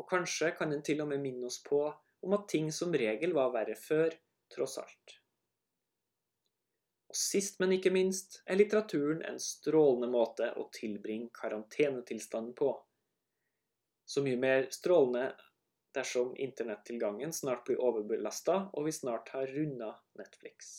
Og 0.00 0.08
kanskje 0.10 0.52
kan 0.58 0.72
den 0.72 0.82
til 0.86 1.02
og 1.04 1.10
med 1.10 1.22
minne 1.22 1.46
oss 1.50 1.60
på 1.62 1.84
om 2.20 2.36
at 2.36 2.48
ting 2.50 2.70
som 2.74 2.94
regel 2.94 3.34
var 3.36 3.52
verre 3.54 3.76
før, 3.78 4.14
tross 4.50 4.78
alt. 4.82 5.19
Og 7.10 7.16
sist, 7.18 7.56
men 7.58 7.74
ikke 7.74 7.90
minst, 7.90 8.38
er 8.46 8.60
litteraturen 8.60 9.24
en 9.26 9.40
strålende 9.42 10.06
måte 10.12 10.52
å 10.54 10.68
tilbringe 10.74 11.32
karantenetilstanden 11.34 12.54
på. 12.54 12.70
Så 14.06 14.22
mye 14.22 14.38
mer 14.38 14.68
strålende 14.70 15.32
dersom 15.94 16.36
internettilgangen 16.38 17.32
snart 17.34 17.64
blir 17.66 17.82
overbelasta 17.82 18.60
og 18.70 18.86
vi 18.86 18.94
snart 18.94 19.32
har 19.34 19.50
runda 19.50 19.90
Netflix. 20.18 20.70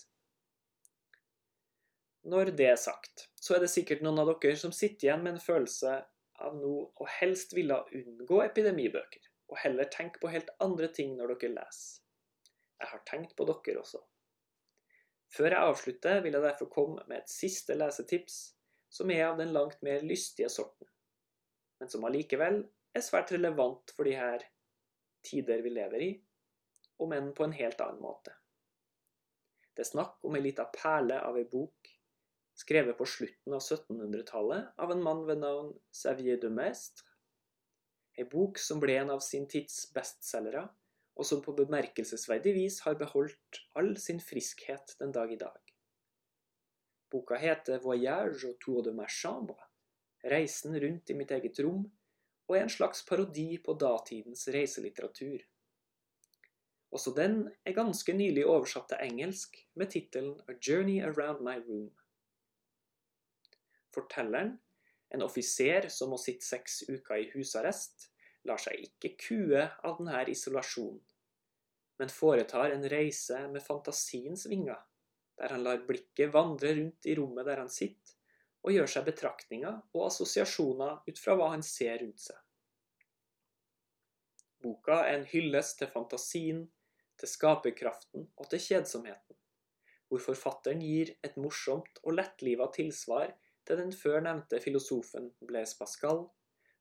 Når 2.32 2.54
det 2.56 2.70
er 2.70 2.80
sagt, 2.80 3.28
så 3.36 3.58
er 3.58 3.65
det 3.65 3.72
sikkert 3.74 4.04
noen 4.06 4.22
av 4.24 4.32
dere 4.32 4.56
som 4.60 4.72
sitter 4.76 5.10
igjen 5.10 5.24
med 5.26 5.36
en 5.36 5.44
følelse 5.44 5.98
av 6.41 6.56
nå 6.58 6.74
å 6.96 7.08
helst 7.17 7.56
ville 7.58 7.82
unngå 7.98 8.39
epidemibøker, 8.46 9.26
og 9.52 9.60
heller 9.65 9.89
tenke 9.91 10.22
på 10.22 10.32
helt 10.32 10.52
andre 10.63 10.88
ting 10.96 11.17
når 11.17 11.36
dere 11.36 11.56
leser. 11.58 12.00
Jeg 12.82 12.94
har 12.94 13.04
tenkt 13.10 13.36
på 13.36 13.46
dere 13.50 13.82
også. 13.82 14.00
Før 15.32 15.54
jeg 15.54 15.67
avslutter, 15.70 16.20
vil 16.24 16.36
jeg 16.36 16.44
derfor 16.44 16.67
komme 16.72 17.06
med 17.08 17.22
et 17.22 17.32
siste 17.32 17.76
lesetips, 17.78 18.39
som 18.91 19.12
er 19.13 19.30
av 19.30 19.38
den 19.39 19.54
langt 19.56 19.80
mer 19.86 20.04
lystige 20.04 20.50
sorten, 20.52 20.89
men 21.80 21.91
som 21.91 22.04
allikevel 22.04 22.60
er 22.91 23.06
svært 23.06 23.32
relevant 23.32 23.94
for 23.96 24.08
de 24.08 24.17
her 24.20 24.44
tider 25.24 25.63
vi 25.63 25.72
lever 25.72 26.04
i, 26.04 26.12
om 27.02 27.15
enn 27.15 27.32
på 27.38 27.48
en 27.48 27.56
helt 27.56 27.80
annen 27.82 28.04
måte. 28.04 28.36
Det 29.72 29.86
er 29.86 29.91
snakk 29.94 30.20
om 30.28 30.36
ei 30.36 30.44
lita 30.44 30.67
perle 30.76 31.22
av 31.24 31.39
ei 31.39 31.46
bok, 31.48 31.88
skrevet 32.60 32.98
på 33.00 33.08
slutten 33.08 33.56
av 33.56 33.63
1700-tallet 33.63 34.84
av 34.84 34.91
en 34.91 35.04
mann 35.06 35.24
ved 35.30 35.39
navn 35.41 35.72
Xavier 35.96 36.41
de 36.41 36.52
Maistre. 36.52 37.08
Ei 38.20 38.28
bok 38.28 38.60
som 38.60 38.82
ble 38.84 39.00
en 39.00 39.13
av 39.15 39.24
sin 39.24 39.48
tids 39.50 39.86
bestselgere, 39.96 40.67
og 41.22 41.28
som 41.28 41.42
på 41.46 41.54
bemerkelsesverdig 41.54 42.56
vis 42.56 42.80
har 42.82 42.96
beholdt 42.98 43.60
all 43.78 43.92
sin 44.02 44.18
friskhet 44.26 44.96
den 44.98 45.12
dag 45.14 45.30
i 45.30 45.38
dag. 45.38 45.60
Boka 47.14 47.38
heter 47.38 47.78
'Voyage 47.80 48.48
autour 48.48 48.82
de 48.82 48.94
ma 48.98 49.06
chambre', 49.06 49.68
reisen 50.24 50.80
rundt 50.82 51.10
i 51.10 51.14
mitt 51.14 51.32
eget 51.32 51.60
rom, 51.60 51.84
og 52.48 52.56
er 52.58 52.64
en 52.64 52.74
slags 52.78 53.06
parodi 53.06 53.62
på 53.66 53.74
datidens 53.74 54.48
reiselitteratur. 54.48 55.44
Også 56.92 57.14
den 57.16 57.52
er 57.66 57.78
ganske 57.78 58.14
nylig 58.14 58.46
oversatt 58.46 58.90
til 58.90 59.06
engelsk 59.06 59.62
med 59.76 59.92
tittelen 59.92 60.42
'A 60.48 60.58
Journey 60.58 61.04
Around 61.04 61.46
My 61.46 61.58
Room'. 61.68 61.94
Fortelleren, 63.94 64.60
en 65.14 65.22
offiser 65.22 65.90
som 65.90 66.10
må 66.10 66.18
sitte 66.18 66.46
seks 66.46 66.84
uker 66.90 67.16
i 67.16 67.32
husarrest, 67.36 68.10
lar 68.44 68.58
seg 68.58 68.74
ikke 68.90 69.18
kue 69.28 69.70
av 69.84 69.98
denne 69.98 70.26
isolasjonen, 70.32 71.02
men 72.02 72.10
foretar 72.10 72.72
en 72.74 72.88
reise 72.90 73.38
med 73.54 73.62
fantasiens 73.62 74.48
vinger, 74.50 74.80
der 75.38 75.52
han 75.54 75.62
lar 75.62 75.84
blikket 75.86 76.32
vandre 76.34 76.72
rundt 76.74 77.06
i 77.06 77.14
rommet 77.20 77.46
der 77.46 77.62
han 77.62 77.70
sitter, 77.70 78.16
og 78.66 78.74
gjør 78.74 78.90
seg 78.90 79.06
betraktninger 79.06 79.76
og 79.94 80.08
assosiasjoner 80.08 81.04
ut 81.06 81.22
fra 81.22 81.36
hva 81.38 81.52
han 81.54 81.62
ser 81.66 82.00
rundt 82.02 82.24
seg. 82.24 82.40
Boka 84.66 84.98
er 85.12 85.20
en 85.20 85.28
hyllest 85.30 85.78
til 85.78 85.94
fantasien, 85.94 86.64
til 87.22 87.30
skaperkraften 87.30 88.26
og 88.34 88.50
til 88.50 88.66
kjedsomheten, 88.66 89.38
hvor 90.10 90.26
forfatteren 90.26 90.82
gir 90.82 91.14
et 91.22 91.38
morsomt 91.38 92.02
og 92.02 92.18
lettliva 92.18 92.72
tilsvar 92.74 93.36
til 93.70 93.78
den 93.78 93.94
før 93.94 94.24
nevnte 94.26 94.58
filosofen 94.66 95.30
Blaise 95.46 95.78
Pascal, 95.78 96.26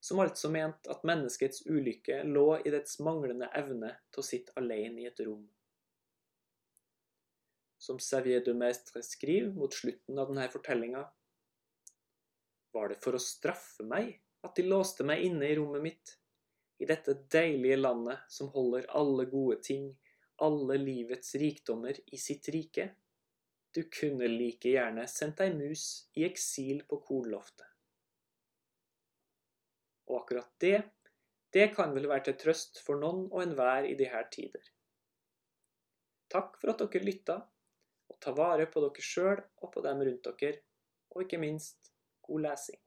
som 0.00 0.20
altså 0.22 0.48
mente 0.52 0.90
at 0.90 1.04
menneskets 1.04 1.66
ulykke 1.68 2.22
lå 2.24 2.46
i 2.64 2.72
dets 2.72 2.98
manglende 3.04 3.50
evne 3.56 3.92
til 4.08 4.22
å 4.22 4.26
sitte 4.26 4.56
alene 4.56 5.02
i 5.02 5.08
et 5.10 5.20
rom. 5.26 5.42
Som 7.80 8.00
Savier 8.00 8.42
de 8.44 8.54
Maistre 8.56 9.02
skriver 9.04 9.52
mot 9.56 9.72
slutten 9.72 10.18
av 10.20 10.32
denne 10.32 10.48
fortellinga, 10.52 11.04
var 12.72 12.92
det 12.92 13.00
for 13.02 13.16
å 13.16 13.22
straffe 13.22 13.84
meg 13.84 14.14
at 14.46 14.56
de 14.56 14.64
låste 14.68 15.04
meg 15.04 15.24
inne 15.26 15.48
i 15.48 15.56
rommet 15.58 15.84
mitt, 15.84 16.16
i 16.80 16.88
dette 16.88 17.16
deilige 17.32 17.76
landet 17.76 18.22
som 18.32 18.48
holder 18.54 18.86
alle 18.96 19.26
gode 19.28 19.58
ting, 19.66 19.90
alle 20.40 20.78
livets 20.80 21.34
rikdommer 21.40 21.98
i 22.08 22.20
sitt 22.20 22.48
rike? 22.54 22.88
Du 23.74 23.82
kunne 23.92 24.28
like 24.32 24.72
gjerne 24.72 25.04
sendt 25.10 25.42
ei 25.44 25.52
mus 25.54 25.84
i 26.16 26.24
eksil 26.26 26.80
på 26.88 27.02
kornloftet. 27.04 27.69
Og 30.11 30.25
akkurat 30.25 30.51
det, 30.62 30.81
det 31.55 31.70
kan 31.75 31.94
vel 31.94 32.09
være 32.11 32.29
til 32.29 32.38
trøst 32.42 32.83
for 32.85 32.99
noen 32.99 33.29
og 33.31 33.42
enhver 33.44 33.87
i 33.87 33.96
disse 33.99 34.20
tider. 34.35 34.68
Takk 36.31 36.59
for 36.61 36.73
at 36.73 36.83
dere 36.83 37.07
lytta, 37.07 37.38
og 38.11 38.18
ta 38.23 38.35
vare 38.35 38.66
på 38.70 38.83
dere 38.85 39.07
sjøl 39.07 39.40
og 39.62 39.73
på 39.75 39.83
dem 39.87 40.03
rundt 40.07 40.29
dere, 40.42 40.62
og 41.14 41.25
ikke 41.25 41.40
minst 41.42 41.92
god 42.27 42.46
lesing. 42.46 42.79